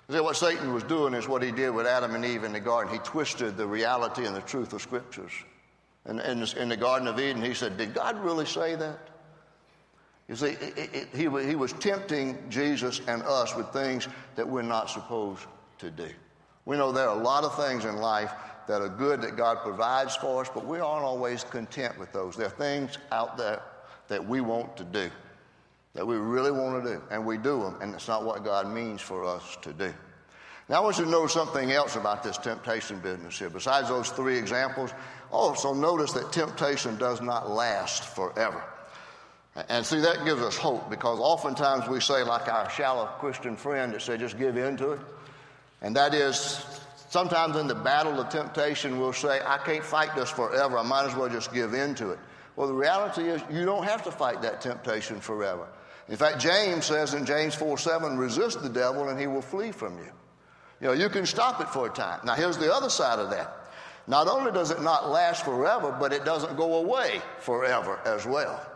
See, 0.10 0.20
what 0.20 0.38
Satan 0.38 0.74
was 0.74 0.84
doing 0.84 1.14
is 1.14 1.28
what 1.28 1.44
he 1.44 1.52
did 1.52 1.72
with 1.72 1.88
Adam 1.88 2.16
and 2.16 2.24
Eve 2.24 2.46
in 2.46 2.54
the 2.54 2.60
garden. 2.60 2.94
He 2.94 3.00
twisted 3.00 3.58
the 3.58 3.68
reality 3.68 4.26
and 4.26 4.36
the 4.36 4.42
truth 4.42 4.72
of 4.72 4.82
scriptures. 4.82 5.32
And 6.06 6.20
in 6.20 6.70
the 6.70 6.78
Garden 6.78 7.08
of 7.08 7.20
Eden, 7.20 7.42
he 7.42 7.54
said, 7.54 7.78
Did 7.78 7.94
God 7.94 8.20
really 8.20 8.46
say 8.46 8.76
that? 8.76 9.10
You 10.30 10.36
see, 10.36 10.52
it, 10.52 10.78
it, 10.78 11.08
he, 11.14 11.24
he 11.24 11.56
was 11.56 11.74
tempting 11.74 12.38
Jesus 12.50 13.02
and 13.08 13.22
us 13.24 13.56
with 13.56 13.68
things 13.70 14.08
that 14.36 14.48
we're 14.48 14.62
not 14.62 14.90
supposed 14.90 15.46
to 15.80 15.92
do. 15.92 16.10
We 16.66 16.78
know 16.78 16.92
there 16.92 17.10
are 17.10 17.20
a 17.20 17.24
lot 17.24 17.44
of 17.44 17.56
things 17.56 17.84
in 17.86 17.98
life 17.98 18.32
that 18.68 18.82
are 18.82 18.90
good 18.90 19.22
that 19.22 19.36
God 19.36 19.58
provides 19.64 20.16
for 20.16 20.42
us, 20.42 20.50
but 20.54 20.66
we 20.66 20.80
aren't 20.80 21.04
always 21.04 21.44
content 21.44 22.00
with 22.00 22.14
those. 22.14 22.38
There 22.38 22.48
are 22.48 22.50
things 22.50 22.98
out 23.12 23.38
there 23.38 23.62
that 24.08 24.26
we 24.26 24.40
want 24.40 24.78
to 24.78 24.86
do, 24.86 25.10
that 25.94 26.08
we 26.08 26.16
really 26.16 26.52
want 26.52 26.84
to 26.84 26.94
do, 26.94 27.02
and 27.12 27.26
we 27.26 27.38
do 27.38 27.62
them, 27.62 27.76
and 27.82 27.94
it's 27.94 28.08
not 28.08 28.24
what 28.24 28.46
God 28.46 28.74
means 28.74 29.02
for 29.02 29.26
us 29.26 29.58
to 29.62 29.74
do. 29.74 29.94
Now, 30.70 30.78
I 30.78 30.80
want 30.80 30.98
you 30.98 31.04
to 31.04 31.12
know 31.12 31.28
something 31.28 31.72
else 31.74 31.98
about 31.98 32.24
this 32.24 32.38
temptation 32.38 33.00
business 33.00 33.38
here. 33.38 33.50
Besides 33.50 33.90
those 33.90 34.10
three 34.10 34.38
examples, 34.38 34.94
also 35.30 35.74
notice 35.74 36.14
that 36.14 36.32
temptation 36.32 36.98
does 36.98 37.22
not 37.22 37.50
last 37.50 38.06
forever. 38.06 38.64
And 39.56 39.86
see, 39.86 40.00
that 40.00 40.26
gives 40.26 40.42
us 40.42 40.58
hope 40.58 40.90
because 40.90 41.20
oftentimes 41.20 41.88
we 41.88 42.00
say, 42.00 42.24
like 42.24 42.48
our 42.48 42.70
shallow 42.72 43.06
Christian 43.20 43.56
friend 43.56 43.94
that 43.94 44.02
said, 44.02 44.20
just 44.20 44.38
give 44.38 44.58
in 44.58 44.78
to 44.78 44.94
it. 44.94 45.00
And 45.82 45.96
that 45.96 46.16
is, 46.16 46.66
sometimes 47.10 47.56
in 47.58 47.68
the 47.68 47.76
battle 47.76 48.20
of 48.20 48.30
temptation, 48.30 49.00
we'll 49.00 49.14
say, 49.14 49.42
I 49.46 49.60
can't 49.60 49.84
fight 49.84 50.16
this 50.16 50.32
forever. 50.32 50.78
I 50.78 50.84
might 50.84 51.06
as 51.06 51.16
well 51.16 51.30
just 51.30 51.54
give 51.54 51.76
in 51.76 51.94
to 51.96 52.12
it. 52.12 52.20
Well, 52.56 52.68
the 52.68 52.74
reality 52.74 53.30
is, 53.30 53.42
you 53.52 53.66
don't 53.66 53.84
have 53.84 54.04
to 54.04 54.12
fight 54.12 54.42
that 54.42 54.62
temptation 54.62 55.20
forever. 55.20 55.68
In 56.10 56.18
fact, 56.18 56.40
James 56.40 56.86
says 56.86 57.14
in 57.14 57.26
James 57.26 57.54
4 57.54 57.78
7, 57.78 58.18
resist 58.18 58.62
the 58.62 58.70
devil 58.70 59.10
and 59.10 59.20
he 59.20 59.28
will 59.28 59.42
flee 59.42 59.72
from 59.72 59.98
you. 60.00 60.12
You 60.82 60.88
know, 60.88 60.94
you 60.94 61.10
can 61.10 61.26
stop 61.26 61.62
it 61.62 61.70
for 61.70 61.88
a 61.88 61.90
time. 61.90 62.22
Now, 62.26 62.34
here's 62.34 62.58
the 62.58 62.74
other 62.74 62.90
side 62.90 63.20
of 63.20 63.30
that. 63.30 63.70
not 64.08 64.28
only 64.28 64.52
does 64.52 64.72
it 64.72 64.82
not 64.82 65.10
last 65.10 65.46
forever, 65.46 65.96
but 65.98 66.12
it 66.12 66.26
doesn't 66.26 66.58
go 66.58 66.76
away 66.76 67.22
forever 67.40 68.00
as 68.04 68.26
well. 68.26 68.73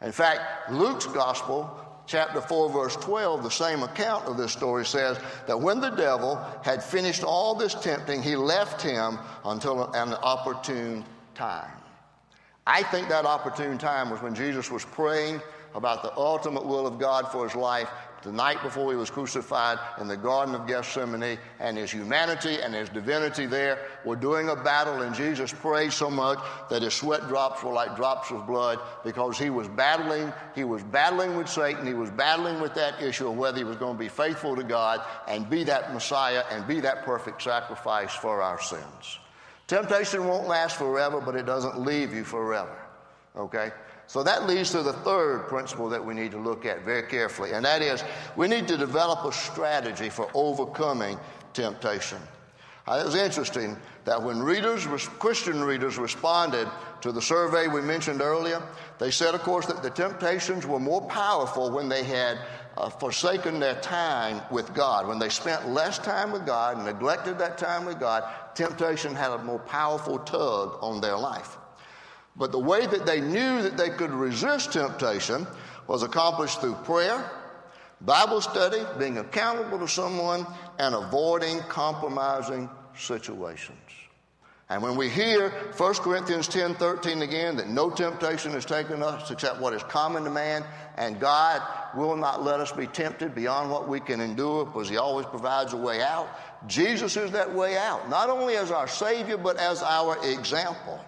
In 0.00 0.12
fact, 0.12 0.70
Luke's 0.70 1.06
gospel, 1.06 1.70
chapter 2.06 2.40
4, 2.40 2.70
verse 2.70 2.96
12, 2.96 3.42
the 3.42 3.50
same 3.50 3.82
account 3.82 4.24
of 4.26 4.36
this 4.36 4.52
story 4.52 4.86
says 4.86 5.18
that 5.46 5.60
when 5.60 5.80
the 5.80 5.90
devil 5.90 6.36
had 6.62 6.82
finished 6.82 7.24
all 7.24 7.54
this 7.54 7.74
tempting, 7.74 8.22
he 8.22 8.36
left 8.36 8.80
him 8.80 9.18
until 9.44 9.92
an 9.92 10.14
opportune 10.14 11.04
time. 11.34 11.70
I 12.66 12.82
think 12.82 13.08
that 13.08 13.24
opportune 13.24 13.78
time 13.78 14.10
was 14.10 14.20
when 14.22 14.34
Jesus 14.34 14.70
was 14.70 14.84
praying 14.84 15.40
about 15.74 16.02
the 16.02 16.14
ultimate 16.16 16.64
will 16.64 16.86
of 16.86 16.98
God 16.98 17.30
for 17.32 17.44
his 17.44 17.54
life 17.54 17.88
the 18.22 18.32
night 18.32 18.62
before 18.62 18.90
he 18.90 18.96
was 18.96 19.10
crucified 19.10 19.78
in 20.00 20.08
the 20.08 20.16
Garden 20.16 20.54
of 20.54 20.66
Gethsemane, 20.66 21.38
and 21.60 21.76
his 21.76 21.90
humanity 21.90 22.60
and 22.60 22.74
his 22.74 22.88
divinity 22.88 23.46
there 23.46 23.78
were 24.04 24.16
doing 24.16 24.48
a 24.48 24.56
battle, 24.56 25.02
and 25.02 25.14
Jesus 25.14 25.52
prayed 25.52 25.92
so 25.92 26.10
much 26.10 26.38
that 26.70 26.82
his 26.82 26.94
sweat 26.94 27.26
drops 27.28 27.62
were 27.62 27.72
like 27.72 27.96
drops 27.96 28.30
of 28.30 28.46
blood 28.46 28.80
because 29.04 29.38
he 29.38 29.50
was 29.50 29.68
battling, 29.68 30.32
he 30.54 30.64
was 30.64 30.82
battling 30.82 31.36
with 31.36 31.48
Satan, 31.48 31.86
he 31.86 31.94
was 31.94 32.10
battling 32.10 32.60
with 32.60 32.74
that 32.74 33.00
issue 33.02 33.28
of 33.28 33.36
whether 33.36 33.58
he 33.58 33.64
was 33.64 33.76
going 33.76 33.94
to 33.94 33.98
be 33.98 34.08
faithful 34.08 34.56
to 34.56 34.64
God 34.64 35.00
and 35.28 35.48
be 35.48 35.64
that 35.64 35.92
Messiah 35.92 36.44
and 36.50 36.66
be 36.66 36.80
that 36.80 37.04
perfect 37.04 37.42
sacrifice 37.42 38.14
for 38.14 38.42
our 38.42 38.60
sins. 38.60 39.18
Temptation 39.66 40.26
won't 40.26 40.48
last 40.48 40.76
forever, 40.76 41.20
but 41.20 41.36
it 41.36 41.44
doesn't 41.44 41.78
leave 41.78 42.14
you 42.14 42.24
forever. 42.24 42.76
Okay? 43.36 43.70
So 44.08 44.22
that 44.22 44.46
leads 44.46 44.70
to 44.70 44.82
the 44.82 44.94
third 44.94 45.48
principle 45.48 45.90
that 45.90 46.02
we 46.02 46.14
need 46.14 46.30
to 46.30 46.38
look 46.38 46.64
at 46.64 46.82
very 46.82 47.02
carefully, 47.02 47.52
and 47.52 47.62
that 47.66 47.82
is 47.82 48.02
we 48.36 48.48
need 48.48 48.66
to 48.68 48.78
develop 48.78 49.22
a 49.26 49.32
strategy 49.32 50.08
for 50.08 50.30
overcoming 50.32 51.18
temptation. 51.52 52.18
Uh, 52.86 53.00
it 53.02 53.04
was 53.04 53.14
interesting 53.14 53.76
that 54.06 54.22
when 54.22 54.40
readers, 54.40 54.86
Christian 55.18 55.62
readers, 55.62 55.98
responded 55.98 56.66
to 57.02 57.12
the 57.12 57.20
survey 57.20 57.68
we 57.68 57.82
mentioned 57.82 58.22
earlier, 58.22 58.62
they 58.98 59.10
said, 59.10 59.34
of 59.34 59.42
course, 59.42 59.66
that 59.66 59.82
the 59.82 59.90
temptations 59.90 60.64
were 60.64 60.80
more 60.80 61.02
powerful 61.02 61.70
when 61.70 61.86
they 61.90 62.02
had 62.02 62.38
uh, 62.78 62.88
forsaken 62.88 63.60
their 63.60 63.74
time 63.82 64.40
with 64.50 64.72
God. 64.72 65.06
When 65.06 65.18
they 65.18 65.28
spent 65.28 65.68
less 65.68 65.98
time 65.98 66.32
with 66.32 66.46
God 66.46 66.78
and 66.78 66.86
neglected 66.86 67.38
that 67.40 67.58
time 67.58 67.84
with 67.84 68.00
God, 68.00 68.24
temptation 68.54 69.14
had 69.14 69.32
a 69.32 69.38
more 69.44 69.58
powerful 69.58 70.18
tug 70.20 70.78
on 70.80 71.02
their 71.02 71.18
life. 71.18 71.57
But 72.38 72.52
the 72.52 72.58
way 72.58 72.86
that 72.86 73.04
they 73.04 73.20
knew 73.20 73.62
that 73.62 73.76
they 73.76 73.90
could 73.90 74.12
resist 74.12 74.72
temptation 74.72 75.46
was 75.88 76.02
accomplished 76.02 76.60
through 76.60 76.74
prayer, 76.84 77.28
Bible 78.00 78.40
study, 78.40 78.80
being 78.98 79.18
accountable 79.18 79.80
to 79.80 79.88
someone, 79.88 80.46
and 80.78 80.94
avoiding 80.94 81.58
compromising 81.62 82.70
situations. 82.96 83.76
And 84.70 84.82
when 84.82 84.96
we 84.96 85.08
hear 85.08 85.48
1 85.48 85.94
Corinthians 85.94 86.46
10 86.46 86.74
13 86.74 87.22
again, 87.22 87.56
that 87.56 87.68
no 87.68 87.90
temptation 87.90 88.52
has 88.52 88.66
taken 88.66 89.02
us 89.02 89.30
except 89.30 89.60
what 89.60 89.72
is 89.72 89.82
common 89.84 90.24
to 90.24 90.30
man, 90.30 90.62
and 90.96 91.18
God 91.18 91.62
will 91.96 92.16
not 92.16 92.44
let 92.44 92.60
us 92.60 92.70
be 92.70 92.86
tempted 92.86 93.34
beyond 93.34 93.70
what 93.70 93.88
we 93.88 93.98
can 93.98 94.20
endure 94.20 94.66
because 94.66 94.88
He 94.88 94.98
always 94.98 95.26
provides 95.26 95.72
a 95.72 95.76
way 95.76 96.02
out. 96.02 96.28
Jesus 96.68 97.16
is 97.16 97.30
that 97.32 97.52
way 97.52 97.78
out, 97.78 98.10
not 98.10 98.28
only 98.28 98.56
as 98.56 98.70
our 98.70 98.86
Savior, 98.86 99.38
but 99.38 99.56
as 99.56 99.82
our 99.82 100.18
example. 100.24 101.00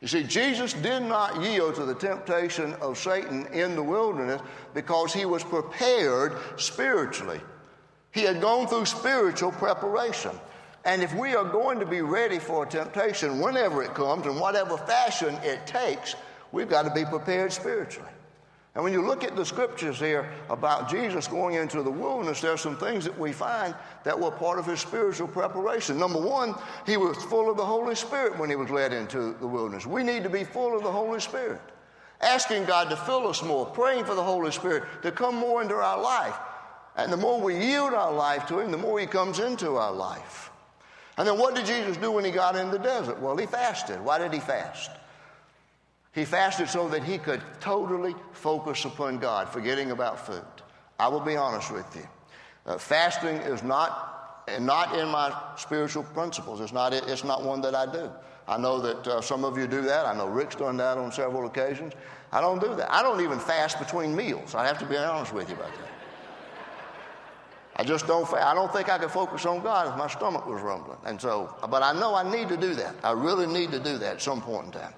You 0.00 0.08
see, 0.08 0.22
Jesus 0.22 0.74
did 0.74 1.02
not 1.02 1.40
yield 1.42 1.76
to 1.76 1.84
the 1.84 1.94
temptation 1.94 2.74
of 2.74 2.98
Satan 2.98 3.46
in 3.46 3.74
the 3.74 3.82
wilderness 3.82 4.42
because 4.74 5.12
he 5.12 5.24
was 5.24 5.42
prepared 5.42 6.36
spiritually. 6.56 7.40
He 8.12 8.22
had 8.22 8.40
gone 8.40 8.66
through 8.66 8.86
spiritual 8.86 9.52
preparation. 9.52 10.32
And 10.84 11.02
if 11.02 11.14
we 11.14 11.34
are 11.34 11.44
going 11.44 11.80
to 11.80 11.86
be 11.86 12.02
ready 12.02 12.38
for 12.38 12.66
temptation 12.66 13.40
whenever 13.40 13.82
it 13.82 13.94
comes, 13.94 14.26
in 14.26 14.38
whatever 14.38 14.76
fashion 14.76 15.34
it 15.42 15.66
takes, 15.66 16.14
we've 16.52 16.68
got 16.68 16.82
to 16.82 16.90
be 16.92 17.04
prepared 17.04 17.52
spiritually. 17.52 18.10
And 18.74 18.82
when 18.82 18.92
you 18.92 19.06
look 19.06 19.22
at 19.22 19.36
the 19.36 19.44
scriptures 19.44 20.00
here 20.00 20.28
about 20.50 20.90
Jesus 20.90 21.28
going 21.28 21.54
into 21.54 21.80
the 21.82 21.90
wilderness, 21.90 22.40
there 22.40 22.50
are 22.50 22.56
some 22.56 22.76
things 22.76 23.04
that 23.04 23.16
we 23.16 23.30
find 23.30 23.72
that 24.02 24.18
were 24.18 24.32
part 24.32 24.58
of 24.58 24.66
his 24.66 24.80
spiritual 24.80 25.28
preparation. 25.28 25.96
Number 25.96 26.20
one, 26.20 26.56
he 26.84 26.96
was 26.96 27.16
full 27.24 27.48
of 27.48 27.56
the 27.56 27.64
Holy 27.64 27.94
Spirit 27.94 28.36
when 28.36 28.50
he 28.50 28.56
was 28.56 28.70
led 28.70 28.92
into 28.92 29.34
the 29.34 29.46
wilderness. 29.46 29.86
We 29.86 30.02
need 30.02 30.24
to 30.24 30.28
be 30.28 30.42
full 30.42 30.76
of 30.76 30.82
the 30.82 30.90
Holy 30.90 31.20
Spirit, 31.20 31.60
asking 32.20 32.64
God 32.64 32.90
to 32.90 32.96
fill 32.96 33.28
us 33.28 33.44
more, 33.44 33.64
praying 33.64 34.06
for 34.06 34.16
the 34.16 34.24
Holy 34.24 34.50
Spirit 34.50 34.82
to 35.02 35.12
come 35.12 35.36
more 35.36 35.62
into 35.62 35.76
our 35.76 36.00
life. 36.00 36.36
And 36.96 37.12
the 37.12 37.16
more 37.16 37.40
we 37.40 37.56
yield 37.56 37.94
our 37.94 38.12
life 38.12 38.46
to 38.46 38.58
him, 38.58 38.72
the 38.72 38.78
more 38.78 38.98
he 38.98 39.06
comes 39.06 39.38
into 39.38 39.76
our 39.76 39.92
life. 39.92 40.50
And 41.16 41.28
then 41.28 41.38
what 41.38 41.54
did 41.54 41.66
Jesus 41.66 41.96
do 41.96 42.10
when 42.10 42.24
he 42.24 42.32
got 42.32 42.56
in 42.56 42.72
the 42.72 42.78
desert? 42.78 43.20
Well, 43.20 43.36
he 43.36 43.46
fasted. 43.46 44.00
Why 44.00 44.18
did 44.18 44.32
he 44.32 44.40
fast? 44.40 44.90
He 46.14 46.24
fasted 46.24 46.68
so 46.68 46.88
that 46.88 47.02
he 47.02 47.18
could 47.18 47.42
totally 47.60 48.14
focus 48.32 48.84
upon 48.84 49.18
God, 49.18 49.48
forgetting 49.48 49.90
about 49.90 50.24
food. 50.24 50.44
I 50.98 51.08
will 51.08 51.20
be 51.20 51.36
honest 51.36 51.72
with 51.72 51.86
you. 51.96 52.06
Uh, 52.66 52.78
fasting 52.78 53.36
is 53.36 53.64
not, 53.64 54.44
not 54.60 54.96
in 54.96 55.08
my 55.08 55.36
spiritual 55.56 56.04
principles. 56.04 56.60
It's 56.60 56.72
not, 56.72 56.94
it's 56.94 57.24
not 57.24 57.42
one 57.42 57.60
that 57.62 57.74
I 57.74 57.90
do. 57.90 58.10
I 58.46 58.58
know 58.58 58.80
that 58.80 59.06
uh, 59.06 59.20
some 59.20 59.44
of 59.44 59.58
you 59.58 59.66
do 59.66 59.82
that. 59.82 60.06
I 60.06 60.14
know 60.14 60.28
Rick's 60.28 60.54
done 60.54 60.76
that 60.76 60.98
on 60.98 61.10
several 61.10 61.46
occasions. 61.46 61.94
I 62.30 62.40
don't 62.40 62.60
do 62.60 62.74
that. 62.76 62.92
I 62.92 63.02
don't 63.02 63.20
even 63.20 63.40
fast 63.40 63.78
between 63.78 64.14
meals. 64.14 64.54
I 64.54 64.66
have 64.66 64.78
to 64.78 64.86
be 64.86 64.96
honest 64.96 65.32
with 65.32 65.48
you 65.48 65.56
about 65.56 65.72
that. 65.72 65.88
I 67.76 67.82
just 67.82 68.06
don't. 68.06 68.32
I 68.34 68.54
don't 68.54 68.72
think 68.72 68.88
I 68.88 68.98
could 68.98 69.10
focus 69.10 69.46
on 69.46 69.62
God 69.62 69.88
if 69.88 69.98
my 69.98 70.06
stomach 70.06 70.46
was 70.46 70.62
rumbling. 70.62 70.98
And 71.04 71.20
so, 71.20 71.56
but 71.68 71.82
I 71.82 71.92
know 71.92 72.14
I 72.14 72.30
need 72.30 72.48
to 72.50 72.56
do 72.56 72.74
that. 72.74 72.94
I 73.02 73.10
really 73.12 73.46
need 73.46 73.72
to 73.72 73.80
do 73.80 73.98
that 73.98 74.14
at 74.14 74.22
some 74.22 74.40
point 74.40 74.66
in 74.66 74.72
time. 74.72 74.94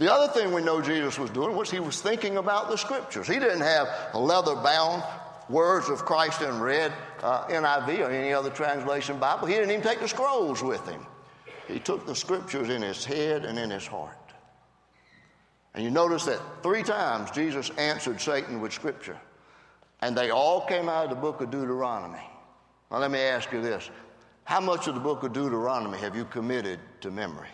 The 0.00 0.10
other 0.10 0.32
thing 0.32 0.54
we 0.54 0.62
know 0.62 0.80
Jesus 0.80 1.18
was 1.18 1.28
doing 1.28 1.54
was 1.54 1.70
he 1.70 1.78
was 1.78 2.00
thinking 2.00 2.38
about 2.38 2.70
the 2.70 2.78
scriptures. 2.78 3.28
He 3.28 3.34
didn't 3.34 3.60
have 3.60 3.86
a 4.14 4.18
leather 4.18 4.54
bound 4.54 5.02
words 5.50 5.90
of 5.90 6.06
Christ 6.06 6.40
in 6.40 6.58
red 6.58 6.90
uh, 7.22 7.46
NIV 7.48 8.08
or 8.08 8.10
any 8.10 8.32
other 8.32 8.48
translation 8.48 9.18
Bible. 9.18 9.46
He 9.46 9.52
didn't 9.56 9.72
even 9.72 9.84
take 9.84 10.00
the 10.00 10.08
scrolls 10.08 10.62
with 10.62 10.88
him. 10.88 11.06
He 11.68 11.78
took 11.78 12.06
the 12.06 12.14
scriptures 12.14 12.70
in 12.70 12.80
his 12.80 13.04
head 13.04 13.44
and 13.44 13.58
in 13.58 13.68
his 13.68 13.86
heart. 13.86 14.16
And 15.74 15.84
you 15.84 15.90
notice 15.90 16.24
that 16.24 16.40
three 16.62 16.82
times 16.82 17.30
Jesus 17.32 17.68
answered 17.76 18.22
Satan 18.22 18.62
with 18.62 18.72
scripture. 18.72 19.20
And 20.00 20.16
they 20.16 20.30
all 20.30 20.62
came 20.62 20.88
out 20.88 21.04
of 21.04 21.10
the 21.10 21.16
book 21.16 21.42
of 21.42 21.50
Deuteronomy. 21.50 22.26
Now, 22.90 23.00
let 23.00 23.10
me 23.10 23.18
ask 23.18 23.52
you 23.52 23.60
this 23.60 23.90
How 24.44 24.60
much 24.60 24.88
of 24.88 24.94
the 24.94 25.00
book 25.02 25.24
of 25.24 25.34
Deuteronomy 25.34 25.98
have 25.98 26.16
you 26.16 26.24
committed 26.24 26.80
to 27.02 27.10
memory? 27.10 27.48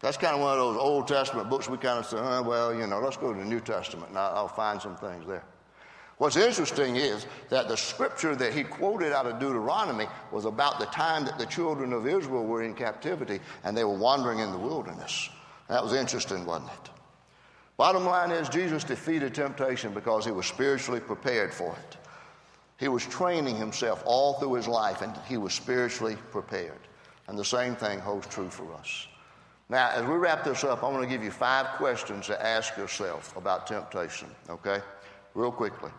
That's 0.00 0.16
kind 0.16 0.34
of 0.34 0.40
one 0.40 0.52
of 0.52 0.58
those 0.58 0.76
Old 0.76 1.08
Testament 1.08 1.50
books 1.50 1.68
we 1.68 1.76
kind 1.76 1.98
of 1.98 2.06
say, 2.06 2.18
oh, 2.18 2.42
well, 2.42 2.72
you 2.72 2.86
know, 2.86 3.00
let's 3.00 3.16
go 3.16 3.32
to 3.32 3.38
the 3.38 3.44
New 3.44 3.60
Testament 3.60 4.10
and 4.10 4.18
I'll 4.18 4.46
find 4.46 4.80
some 4.80 4.96
things 4.96 5.26
there. 5.26 5.44
What's 6.18 6.36
interesting 6.36 6.96
is 6.96 7.26
that 7.48 7.68
the 7.68 7.76
scripture 7.76 8.34
that 8.36 8.52
he 8.52 8.64
quoted 8.64 9.12
out 9.12 9.26
of 9.26 9.38
Deuteronomy 9.38 10.06
was 10.32 10.44
about 10.44 10.80
the 10.80 10.86
time 10.86 11.24
that 11.24 11.38
the 11.38 11.46
children 11.46 11.92
of 11.92 12.08
Israel 12.08 12.44
were 12.44 12.62
in 12.62 12.74
captivity 12.74 13.40
and 13.64 13.76
they 13.76 13.84
were 13.84 13.96
wandering 13.96 14.40
in 14.40 14.50
the 14.50 14.58
wilderness. 14.58 15.30
That 15.68 15.82
was 15.82 15.92
interesting, 15.92 16.44
wasn't 16.44 16.70
it? 16.72 16.90
Bottom 17.76 18.04
line 18.04 18.32
is, 18.32 18.48
Jesus 18.48 18.82
defeated 18.82 19.32
temptation 19.34 19.94
because 19.94 20.24
he 20.24 20.32
was 20.32 20.46
spiritually 20.46 20.98
prepared 20.98 21.54
for 21.54 21.76
it. 21.76 21.96
He 22.78 22.88
was 22.88 23.06
training 23.06 23.54
himself 23.54 24.02
all 24.04 24.34
through 24.34 24.54
his 24.54 24.66
life 24.66 25.02
and 25.02 25.14
he 25.28 25.36
was 25.36 25.54
spiritually 25.54 26.16
prepared. 26.32 26.80
And 27.28 27.38
the 27.38 27.44
same 27.44 27.76
thing 27.76 28.00
holds 28.00 28.26
true 28.26 28.50
for 28.50 28.72
us. 28.74 29.06
Now, 29.70 29.90
as 29.90 30.06
we 30.06 30.14
wrap 30.14 30.44
this 30.44 30.64
up, 30.64 30.82
I 30.82 30.88
want 30.88 31.02
to 31.02 31.08
give 31.08 31.22
you 31.22 31.30
five 31.30 31.66
questions 31.76 32.26
to 32.26 32.46
ask 32.46 32.76
yourself 32.76 33.36
about 33.36 33.66
temptation, 33.66 34.28
okay? 34.48 34.80
Real 35.34 35.52
quickly. 35.52 35.90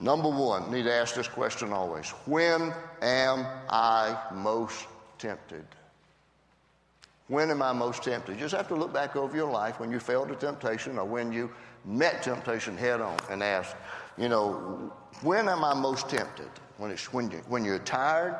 Number 0.00 0.28
one, 0.28 0.70
need 0.70 0.84
to 0.84 0.92
ask 0.92 1.14
this 1.14 1.26
question 1.26 1.72
always 1.72 2.10
When 2.26 2.72
am 3.02 3.46
I 3.68 4.16
most 4.32 4.86
tempted? 5.18 5.64
When 7.28 7.50
am 7.50 7.62
I 7.62 7.72
most 7.72 8.02
tempted? 8.02 8.34
You 8.34 8.40
just 8.40 8.54
have 8.54 8.68
to 8.68 8.74
look 8.74 8.92
back 8.92 9.16
over 9.16 9.36
your 9.36 9.50
life 9.50 9.80
when 9.80 9.90
you 9.90 10.00
failed 10.00 10.30
a 10.30 10.36
temptation 10.36 10.98
or 10.98 11.04
when 11.04 11.32
you 11.32 11.50
met 11.84 12.22
temptation 12.22 12.76
head 12.76 13.00
on 13.00 13.16
and 13.30 13.42
ask, 13.42 13.76
you 14.16 14.28
know, 14.28 14.92
when 15.22 15.48
am 15.48 15.64
I 15.64 15.74
most 15.74 16.08
tempted? 16.08 16.48
When, 16.78 16.90
it's, 16.90 17.12
when, 17.12 17.30
you, 17.30 17.38
when 17.48 17.64
you're 17.64 17.80
tired, 17.80 18.36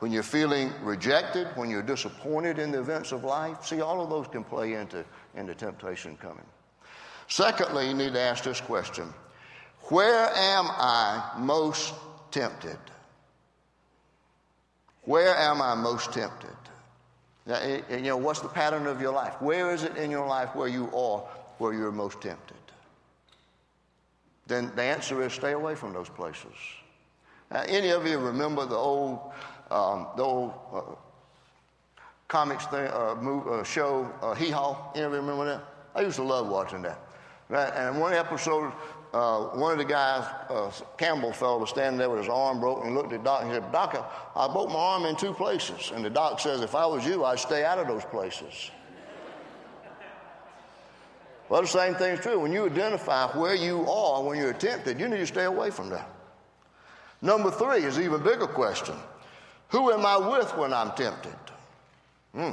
when 0.00 0.10
you're 0.10 0.22
feeling 0.22 0.72
rejected, 0.82 1.46
when 1.54 1.70
you're 1.70 1.82
disappointed 1.82 2.58
in 2.58 2.72
the 2.72 2.80
events 2.80 3.12
of 3.12 3.22
life. 3.22 3.64
See, 3.64 3.80
all 3.80 4.02
of 4.02 4.10
those 4.10 4.26
can 4.26 4.42
play 4.42 4.74
into, 4.74 5.04
into 5.36 5.54
temptation 5.54 6.16
coming. 6.16 6.44
Secondly, 7.28 7.88
you 7.88 7.94
need 7.94 8.14
to 8.14 8.20
ask 8.20 8.42
this 8.42 8.60
question 8.60 9.12
Where 9.84 10.30
am 10.34 10.66
I 10.68 11.32
most 11.38 11.94
tempted? 12.30 12.78
Where 15.02 15.34
am 15.36 15.62
I 15.62 15.74
most 15.74 16.12
tempted? 16.12 16.50
Now, 17.46 17.56
eh, 17.56 17.80
eh, 17.88 17.96
you 17.96 18.02
know, 18.04 18.16
what's 18.16 18.40
the 18.40 18.48
pattern 18.48 18.86
of 18.86 19.00
your 19.00 19.12
life? 19.12 19.40
Where 19.40 19.72
is 19.72 19.82
it 19.82 19.96
in 19.96 20.10
your 20.10 20.26
life 20.26 20.54
where 20.54 20.68
you 20.68 20.84
are, 20.94 21.20
where 21.58 21.72
you're 21.72 21.92
most 21.92 22.20
tempted? 22.20 22.56
Then 24.46 24.72
the 24.76 24.82
answer 24.82 25.22
is 25.22 25.32
stay 25.32 25.52
away 25.52 25.74
from 25.74 25.92
those 25.92 26.08
places. 26.08 26.52
Now, 27.50 27.62
any 27.62 27.90
of 27.90 28.06
you 28.06 28.18
remember 28.18 28.66
the 28.66 28.76
old 28.76 29.32
um, 29.70 30.08
the 30.16 30.22
old 30.22 30.52
uh, 30.72 30.82
comics 32.28 32.66
thing, 32.66 32.86
uh, 32.88 33.16
move, 33.20 33.46
uh, 33.46 33.64
show, 33.64 34.10
uh, 34.22 34.34
Hee 34.34 34.50
Haw. 34.50 34.92
Ever 34.94 35.16
remember 35.16 35.44
that? 35.44 35.64
I 35.94 36.02
used 36.02 36.16
to 36.16 36.22
love 36.22 36.48
watching 36.48 36.82
that. 36.82 36.98
Right? 37.48 37.72
And 37.74 38.00
one 38.00 38.12
episode, 38.12 38.72
uh, 39.12 39.40
one 39.46 39.72
of 39.72 39.78
the 39.78 39.84
guys, 39.84 40.24
uh, 40.48 40.70
Campbell 40.96 41.32
fellow, 41.32 41.58
was 41.58 41.70
standing 41.70 41.98
there 41.98 42.08
with 42.08 42.20
his 42.20 42.28
arm 42.28 42.60
broken. 42.60 42.88
He 42.88 42.94
looked 42.94 43.12
at 43.12 43.24
Doc 43.24 43.42
and 43.42 43.52
said, 43.52 43.72
Doc, 43.72 44.12
I 44.36 44.46
broke 44.52 44.68
my 44.68 44.76
arm 44.76 45.04
in 45.06 45.16
two 45.16 45.32
places. 45.32 45.90
And 45.92 46.04
the 46.04 46.10
doc 46.10 46.38
says, 46.38 46.60
if 46.60 46.76
I 46.76 46.86
was 46.86 47.04
you, 47.04 47.24
I'd 47.24 47.40
stay 47.40 47.64
out 47.64 47.78
of 47.78 47.88
those 47.88 48.04
places. 48.04 48.70
well, 51.48 51.62
the 51.62 51.68
same 51.68 51.96
thing's 51.96 52.20
true. 52.20 52.38
When 52.38 52.52
you 52.52 52.66
identify 52.66 53.26
where 53.36 53.56
you 53.56 53.88
are 53.90 54.22
when 54.22 54.38
you're 54.38 54.52
tempted, 54.52 55.00
you 55.00 55.08
need 55.08 55.18
to 55.18 55.26
stay 55.26 55.44
away 55.44 55.70
from 55.70 55.90
that. 55.90 56.08
Number 57.20 57.50
three 57.50 57.84
is 57.84 57.98
even 57.98 58.22
bigger 58.22 58.46
question. 58.46 58.94
Who 59.70 59.92
am 59.92 60.04
I 60.04 60.16
with 60.16 60.56
when 60.56 60.72
I'm 60.72 60.92
tempted? 60.92 61.36
Hmm. 62.34 62.52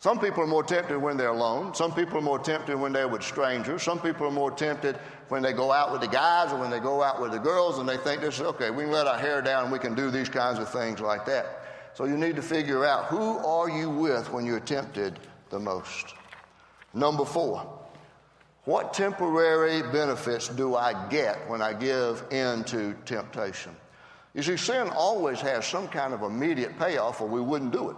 Some 0.00 0.18
people 0.18 0.42
are 0.42 0.46
more 0.46 0.64
tempted 0.64 0.98
when 0.98 1.18
they're 1.18 1.28
alone. 1.28 1.74
Some 1.74 1.92
people 1.92 2.16
are 2.16 2.22
more 2.22 2.38
tempted 2.38 2.74
when 2.74 2.90
they're 2.90 3.08
with 3.08 3.22
strangers. 3.22 3.82
Some 3.82 3.98
people 4.00 4.26
are 4.26 4.30
more 4.30 4.50
tempted 4.50 4.96
when 5.28 5.42
they 5.42 5.52
go 5.52 5.72
out 5.72 5.92
with 5.92 6.00
the 6.00 6.08
guys 6.08 6.52
or 6.52 6.58
when 6.58 6.70
they 6.70 6.80
go 6.80 7.02
out 7.02 7.20
with 7.20 7.32
the 7.32 7.38
girls 7.38 7.78
and 7.78 7.86
they 7.86 7.98
think 7.98 8.22
this 8.22 8.36
is 8.36 8.40
okay, 8.40 8.70
we 8.70 8.84
can 8.84 8.92
let 8.92 9.06
our 9.06 9.18
hair 9.18 9.42
down 9.42 9.64
and 9.64 9.72
we 9.72 9.78
can 9.78 9.94
do 9.94 10.10
these 10.10 10.30
kinds 10.30 10.58
of 10.58 10.70
things 10.70 11.00
like 11.00 11.26
that. 11.26 11.64
So 11.92 12.04
you 12.04 12.16
need 12.16 12.34
to 12.36 12.42
figure 12.42 12.86
out 12.86 13.06
who 13.06 13.38
are 13.38 13.68
you 13.68 13.90
with 13.90 14.32
when 14.32 14.46
you're 14.46 14.58
tempted 14.58 15.18
the 15.50 15.58
most. 15.58 16.14
Number 16.94 17.26
four, 17.26 17.78
what 18.64 18.94
temporary 18.94 19.82
benefits 19.82 20.48
do 20.48 20.76
I 20.76 21.08
get 21.08 21.48
when 21.48 21.60
I 21.60 21.74
give 21.74 22.24
in 22.30 22.64
to 22.64 22.94
temptation? 23.04 23.76
You 24.34 24.42
see, 24.42 24.56
sin 24.56 24.88
always 24.90 25.40
has 25.40 25.66
some 25.66 25.88
kind 25.88 26.14
of 26.14 26.22
immediate 26.22 26.78
payoff 26.78 27.20
or 27.20 27.28
we 27.28 27.40
wouldn't 27.40 27.72
do 27.72 27.90
it. 27.90 27.96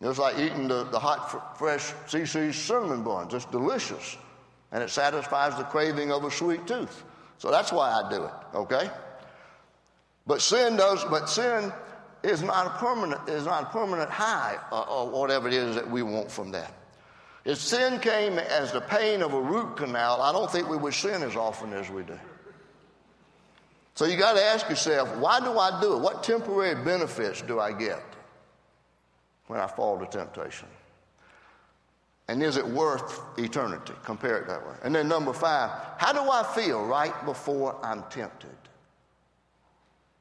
It's 0.00 0.18
like 0.18 0.38
eating 0.38 0.68
the, 0.68 0.84
the 0.84 0.98
hot, 0.98 1.58
fresh 1.58 1.92
CiCi's 2.06 2.56
cinnamon 2.56 3.02
buns. 3.02 3.32
It's 3.32 3.44
delicious. 3.46 4.16
And 4.72 4.82
it 4.82 4.90
satisfies 4.90 5.56
the 5.56 5.64
craving 5.64 6.12
of 6.12 6.24
a 6.24 6.30
sweet 6.30 6.66
tooth. 6.66 7.04
So 7.38 7.50
that's 7.50 7.72
why 7.72 7.90
I 7.90 8.10
do 8.10 8.24
it, 8.24 8.32
okay? 8.54 8.90
But 10.26 10.40
sin 10.40 10.76
does, 10.76 11.04
but 11.04 11.28
sin 11.28 11.72
is 12.22 12.42
not 12.42 12.66
a 12.66 12.70
permanent, 12.70 13.28
is 13.28 13.44
not 13.44 13.64
a 13.64 13.66
permanent 13.66 14.10
high 14.10 14.56
or, 14.72 14.78
uh, 14.78 15.04
or 15.04 15.20
whatever 15.20 15.48
it 15.48 15.54
is 15.54 15.74
that 15.74 15.88
we 15.88 16.02
want 16.02 16.30
from 16.30 16.50
that. 16.52 16.72
If 17.44 17.58
sin 17.58 18.00
came 18.00 18.38
as 18.38 18.72
the 18.72 18.80
pain 18.80 19.22
of 19.22 19.34
a 19.34 19.40
root 19.40 19.76
canal, 19.76 20.22
I 20.22 20.32
don't 20.32 20.50
think 20.50 20.68
we 20.68 20.78
would 20.78 20.94
sin 20.94 21.22
as 21.22 21.36
often 21.36 21.74
as 21.74 21.90
we 21.90 22.02
do. 22.02 22.18
So 23.94 24.06
you 24.06 24.16
got 24.16 24.34
to 24.34 24.42
ask 24.42 24.68
yourself, 24.68 25.14
why 25.16 25.40
do 25.40 25.58
I 25.58 25.80
do 25.80 25.94
it? 25.94 26.00
What 26.00 26.22
temporary 26.22 26.82
benefits 26.84 27.42
do 27.42 27.60
I 27.60 27.72
get? 27.72 28.02
when 29.46 29.60
I 29.60 29.66
fall 29.66 29.98
to 29.98 30.06
temptation? 30.06 30.68
And 32.28 32.42
is 32.42 32.56
it 32.56 32.66
worth 32.66 33.20
eternity? 33.38 33.92
Compare 34.02 34.38
it 34.38 34.46
that 34.46 34.66
way. 34.66 34.74
And 34.82 34.94
then 34.94 35.08
number 35.08 35.32
five, 35.32 35.70
how 35.98 36.12
do 36.12 36.20
I 36.20 36.42
feel 36.42 36.84
right 36.84 37.12
before 37.26 37.76
I'm 37.84 38.02
tempted? 38.04 38.50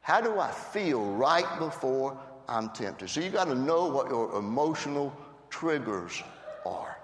How 0.01 0.19
do 0.19 0.37
I 0.37 0.51
feel 0.51 1.05
right 1.13 1.47
before 1.59 2.19
I'm 2.49 2.69
tempted? 2.71 3.09
So 3.09 3.21
you 3.21 3.29
got 3.29 3.45
to 3.45 3.55
know 3.55 3.87
what 3.87 4.09
your 4.09 4.37
emotional 4.37 5.15
triggers 5.49 6.21
are. 6.65 6.97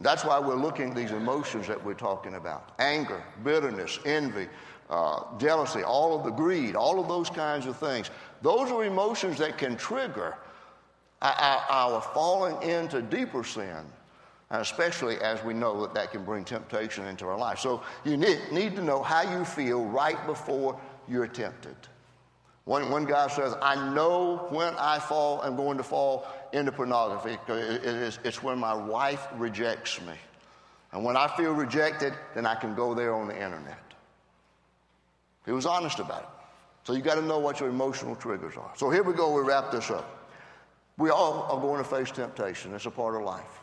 That's 0.00 0.24
why 0.24 0.40
we're 0.40 0.56
looking 0.56 0.90
at 0.90 0.96
these 0.96 1.12
emotions 1.12 1.68
that 1.68 1.82
we're 1.82 1.94
talking 1.94 2.34
about 2.34 2.72
anger, 2.80 3.22
bitterness, 3.44 4.00
envy, 4.04 4.48
uh, 4.94 5.24
jealousy, 5.38 5.82
all 5.82 6.16
of 6.16 6.24
the 6.24 6.30
greed, 6.30 6.76
all 6.76 7.00
of 7.00 7.08
those 7.08 7.28
kinds 7.28 7.66
of 7.66 7.76
things. 7.76 8.10
Those 8.42 8.70
are 8.70 8.84
emotions 8.84 9.38
that 9.38 9.58
can 9.58 9.76
trigger 9.76 10.36
our, 11.20 11.64
our 11.68 12.00
falling 12.00 12.62
into 12.62 13.02
deeper 13.02 13.42
sin, 13.42 13.84
especially 14.50 15.16
as 15.16 15.42
we 15.42 15.52
know 15.52 15.80
that 15.82 15.94
that 15.94 16.12
can 16.12 16.24
bring 16.24 16.44
temptation 16.44 17.06
into 17.06 17.26
our 17.26 17.36
life. 17.36 17.58
So 17.58 17.82
you 18.04 18.16
need, 18.16 18.38
need 18.52 18.76
to 18.76 18.82
know 18.82 19.02
how 19.02 19.22
you 19.22 19.44
feel 19.44 19.84
right 19.84 20.24
before 20.26 20.78
you're 21.08 21.26
tempted. 21.26 21.76
One, 22.64 22.88
one 22.88 23.04
guy 23.04 23.26
says, 23.26 23.54
I 23.60 23.74
know 23.92 24.46
when 24.50 24.74
I 24.76 25.00
fall, 25.00 25.42
I'm 25.42 25.56
going 25.56 25.76
to 25.76 25.82
fall 25.82 26.24
into 26.52 26.70
pornography. 26.70 27.36
It 27.48 27.84
is, 27.84 28.20
it's 28.22 28.44
when 28.44 28.58
my 28.58 28.74
wife 28.74 29.26
rejects 29.34 30.00
me. 30.02 30.14
And 30.92 31.04
when 31.04 31.16
I 31.16 31.26
feel 31.36 31.52
rejected, 31.52 32.14
then 32.36 32.46
I 32.46 32.54
can 32.54 32.76
go 32.76 32.94
there 32.94 33.12
on 33.12 33.26
the 33.26 33.34
internet. 33.34 33.83
He 35.44 35.52
was 35.52 35.66
honest 35.66 35.98
about 35.98 36.22
it. 36.22 36.28
So 36.84 36.92
you 36.92 37.00
got 37.00 37.14
to 37.16 37.22
know 37.22 37.38
what 37.38 37.60
your 37.60 37.68
emotional 37.68 38.14
triggers 38.14 38.56
are. 38.56 38.72
So 38.76 38.90
here 38.90 39.02
we 39.02 39.14
go, 39.14 39.32
we 39.32 39.42
wrap 39.42 39.70
this 39.70 39.90
up. 39.90 40.28
We 40.96 41.10
all 41.10 41.42
are 41.50 41.60
going 41.60 41.82
to 41.82 41.88
face 41.88 42.10
temptation. 42.10 42.74
It's 42.74 42.86
a 42.86 42.90
part 42.90 43.16
of 43.16 43.22
life. 43.22 43.60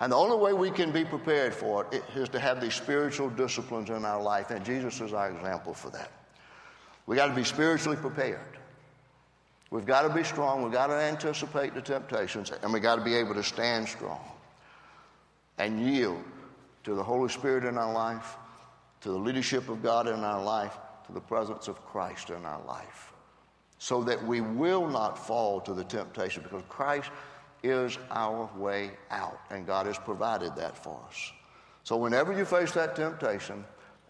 And 0.00 0.12
the 0.12 0.16
only 0.16 0.36
way 0.36 0.52
we 0.52 0.70
can 0.70 0.92
be 0.92 1.04
prepared 1.04 1.54
for 1.54 1.86
it 1.90 2.02
is 2.14 2.28
to 2.30 2.38
have 2.38 2.60
these 2.60 2.74
spiritual 2.74 3.30
disciplines 3.30 3.88
in 3.88 4.04
our 4.04 4.22
life, 4.22 4.50
and 4.50 4.64
Jesus 4.64 5.00
is 5.00 5.12
our 5.12 5.30
example 5.30 5.74
for 5.74 5.90
that. 5.90 6.10
We 7.06 7.16
got 7.16 7.28
to 7.28 7.34
be 7.34 7.44
spiritually 7.44 7.96
prepared. 7.96 8.40
We've 9.70 9.86
got 9.86 10.02
to 10.02 10.14
be 10.14 10.22
strong. 10.22 10.62
We've 10.62 10.72
got 10.72 10.88
to 10.88 10.94
anticipate 10.94 11.74
the 11.74 11.80
temptations, 11.80 12.52
and 12.62 12.72
we've 12.72 12.82
got 12.82 12.96
to 12.96 13.04
be 13.04 13.14
able 13.14 13.34
to 13.34 13.42
stand 13.42 13.88
strong 13.88 14.20
and 15.58 15.80
yield 15.80 16.22
to 16.84 16.94
the 16.94 17.02
Holy 17.02 17.28
Spirit 17.28 17.64
in 17.64 17.78
our 17.78 17.92
life, 17.92 18.36
to 19.00 19.10
the 19.10 19.18
leadership 19.18 19.68
of 19.68 19.82
God 19.82 20.08
in 20.08 20.20
our 20.20 20.42
life, 20.42 20.76
to 21.06 21.12
the 21.12 21.20
presence 21.20 21.68
of 21.68 21.84
Christ 21.84 22.30
in 22.30 22.44
our 22.44 22.64
life 22.64 23.12
so 23.78 24.02
that 24.04 24.24
we 24.26 24.40
will 24.40 24.88
not 24.88 25.18
fall 25.18 25.60
to 25.60 25.74
the 25.74 25.84
temptation 25.84 26.42
because 26.42 26.62
Christ 26.68 27.10
is 27.62 27.98
our 28.10 28.50
way 28.56 28.92
out 29.10 29.40
and 29.50 29.66
God 29.66 29.86
has 29.86 29.98
provided 29.98 30.56
that 30.56 30.76
for 30.76 31.00
us. 31.08 31.32
So 31.84 31.96
whenever 31.96 32.32
you 32.32 32.44
face 32.44 32.72
that 32.72 32.96
temptation, 32.96 33.64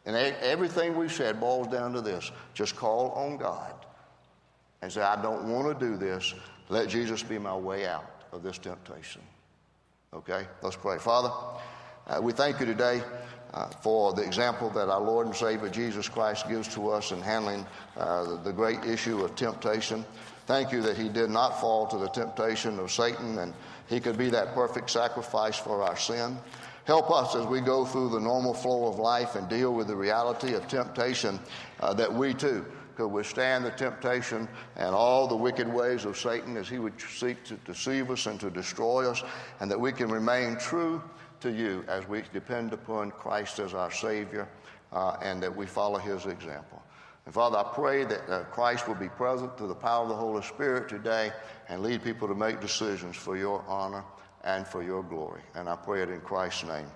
and 0.05 0.17
everything 0.17 0.97
we've 0.97 1.13
said 1.13 1.41
boils 1.41 1.67
down 1.67 1.93
to 1.95 2.01
this 2.01 2.31
just 2.55 2.77
call 2.77 3.11
on 3.11 3.37
God 3.37 3.75
and 4.83 4.93
say, 4.93 5.03
I 5.03 5.21
don't 5.21 5.51
want 5.51 5.79
to 5.79 5.87
do 5.87 5.97
this. 5.97 6.33
Let 6.69 6.89
Jesus 6.89 7.23
be 7.23 7.39
my 7.39 7.57
way 7.57 7.87
out 7.87 8.23
of 8.33 8.43
this 8.43 8.57
temptation. 8.57 9.23
Okay? 10.15 10.47
Let's 10.63 10.77
pray. 10.77 10.99
Father, 10.99 11.31
uh, 12.07 12.21
we 12.23 12.33
thank 12.33 12.61
you 12.61 12.67
today 12.67 13.03
uh, 13.57 13.69
for 13.81 14.13
the 14.13 14.23
example 14.23 14.69
that 14.69 14.91
our 14.91 15.01
Lord 15.01 15.27
and 15.27 15.35
Savior 15.35 15.71
Jesus 15.71 16.09
Christ 16.09 16.47
gives 16.49 16.69
to 16.75 16.91
us 16.91 17.11
in 17.11 17.23
handling 17.23 17.67
uh, 17.97 18.37
the 18.43 18.53
great 18.53 18.85
issue 18.85 19.25
of 19.25 19.35
temptation. 19.35 20.05
Thank 20.47 20.73
you 20.73 20.83
that 20.83 20.97
He 20.97 21.09
did 21.09 21.31
not 21.31 21.59
fall 21.59 21.87
to 21.87 21.97
the 21.97 22.09
temptation 22.09 22.79
of 22.79 22.93
Satan 22.93 23.39
and 23.39 23.55
He 23.89 23.99
could 23.99 24.19
be 24.19 24.29
that 24.31 24.55
perfect 24.55 24.91
sacrifice 24.91 25.57
for 25.57 25.83
our 25.83 25.97
sin. 25.97 26.37
Help 26.85 27.11
us 27.11 27.35
as 27.35 27.47
we 27.47 27.61
go 27.61 27.87
through 27.87 28.11
the 28.11 28.21
normal 28.21 28.53
flow 28.53 28.89
of 28.89 28.99
life 28.99 29.35
and 29.35 29.49
deal 29.49 29.73
with 29.73 29.87
the 29.87 29.97
reality 29.97 30.53
of 30.53 30.69
temptation 30.69 31.41
uh, 31.81 31.95
that 31.95 32.13
we 32.13 32.35
too 32.35 32.65
could 32.95 33.09
withstand 33.09 33.65
the 33.65 33.71
temptation 33.71 34.49
and 34.77 34.95
all 34.95 35.27
the 35.27 35.37
wicked 35.37 35.71
ways 35.73 36.05
of 36.05 36.17
Satan 36.17 36.57
as 36.57 36.69
he 36.69 36.79
would 36.79 36.95
seek 37.01 37.43
to 37.45 37.55
deceive 37.65 38.11
us 38.11 38.27
and 38.27 38.39
to 38.41 38.51
destroy 38.51 39.11
us, 39.11 39.23
and 39.61 39.71
that 39.71 39.79
we 39.79 39.93
can 39.93 40.09
remain 40.09 40.57
true 40.57 41.03
to 41.41 41.51
you 41.51 41.85
as 41.89 42.07
we 42.09 42.23
depend 42.33 42.73
upon 42.73 43.11
Christ 43.11 43.59
as 43.59 43.75
our 43.75 43.91
Savior 43.91 44.49
uh, 44.93 45.17
and 45.23 45.43
that 45.43 45.55
we 45.55 45.67
follow 45.67 45.99
His 45.99 46.27
example. 46.27 46.83
And 47.25 47.35
Father, 47.35 47.59
I 47.59 47.65
pray 47.75 48.05
that 48.05 48.31
uh, 48.31 48.45
Christ 48.45 48.87
will 48.87 48.95
be 48.95 49.09
present 49.09 49.59
through 49.59 49.69
the 49.69 49.75
power 49.75 50.05
of 50.05 50.09
the 50.09 50.15
Holy 50.15 50.43
Spirit 50.43 50.89
today 50.89 51.33
and 51.69 51.83
lead 51.83 52.05
people 52.05 52.29
to 52.29 52.35
make 52.35 52.61
decisions 52.61 53.17
for 53.17 53.37
your 53.37 53.65
honor 53.67 54.05
and 54.45 54.67
for 54.67 54.83
your 54.83 55.03
glory. 55.03 55.43
And 55.57 55.69
I 55.69 55.75
pray 55.75 56.03
it 56.03 56.09
in 56.09 56.21
Christ's 56.21 56.65
name. 56.65 56.87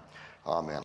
Amen. 0.47 0.79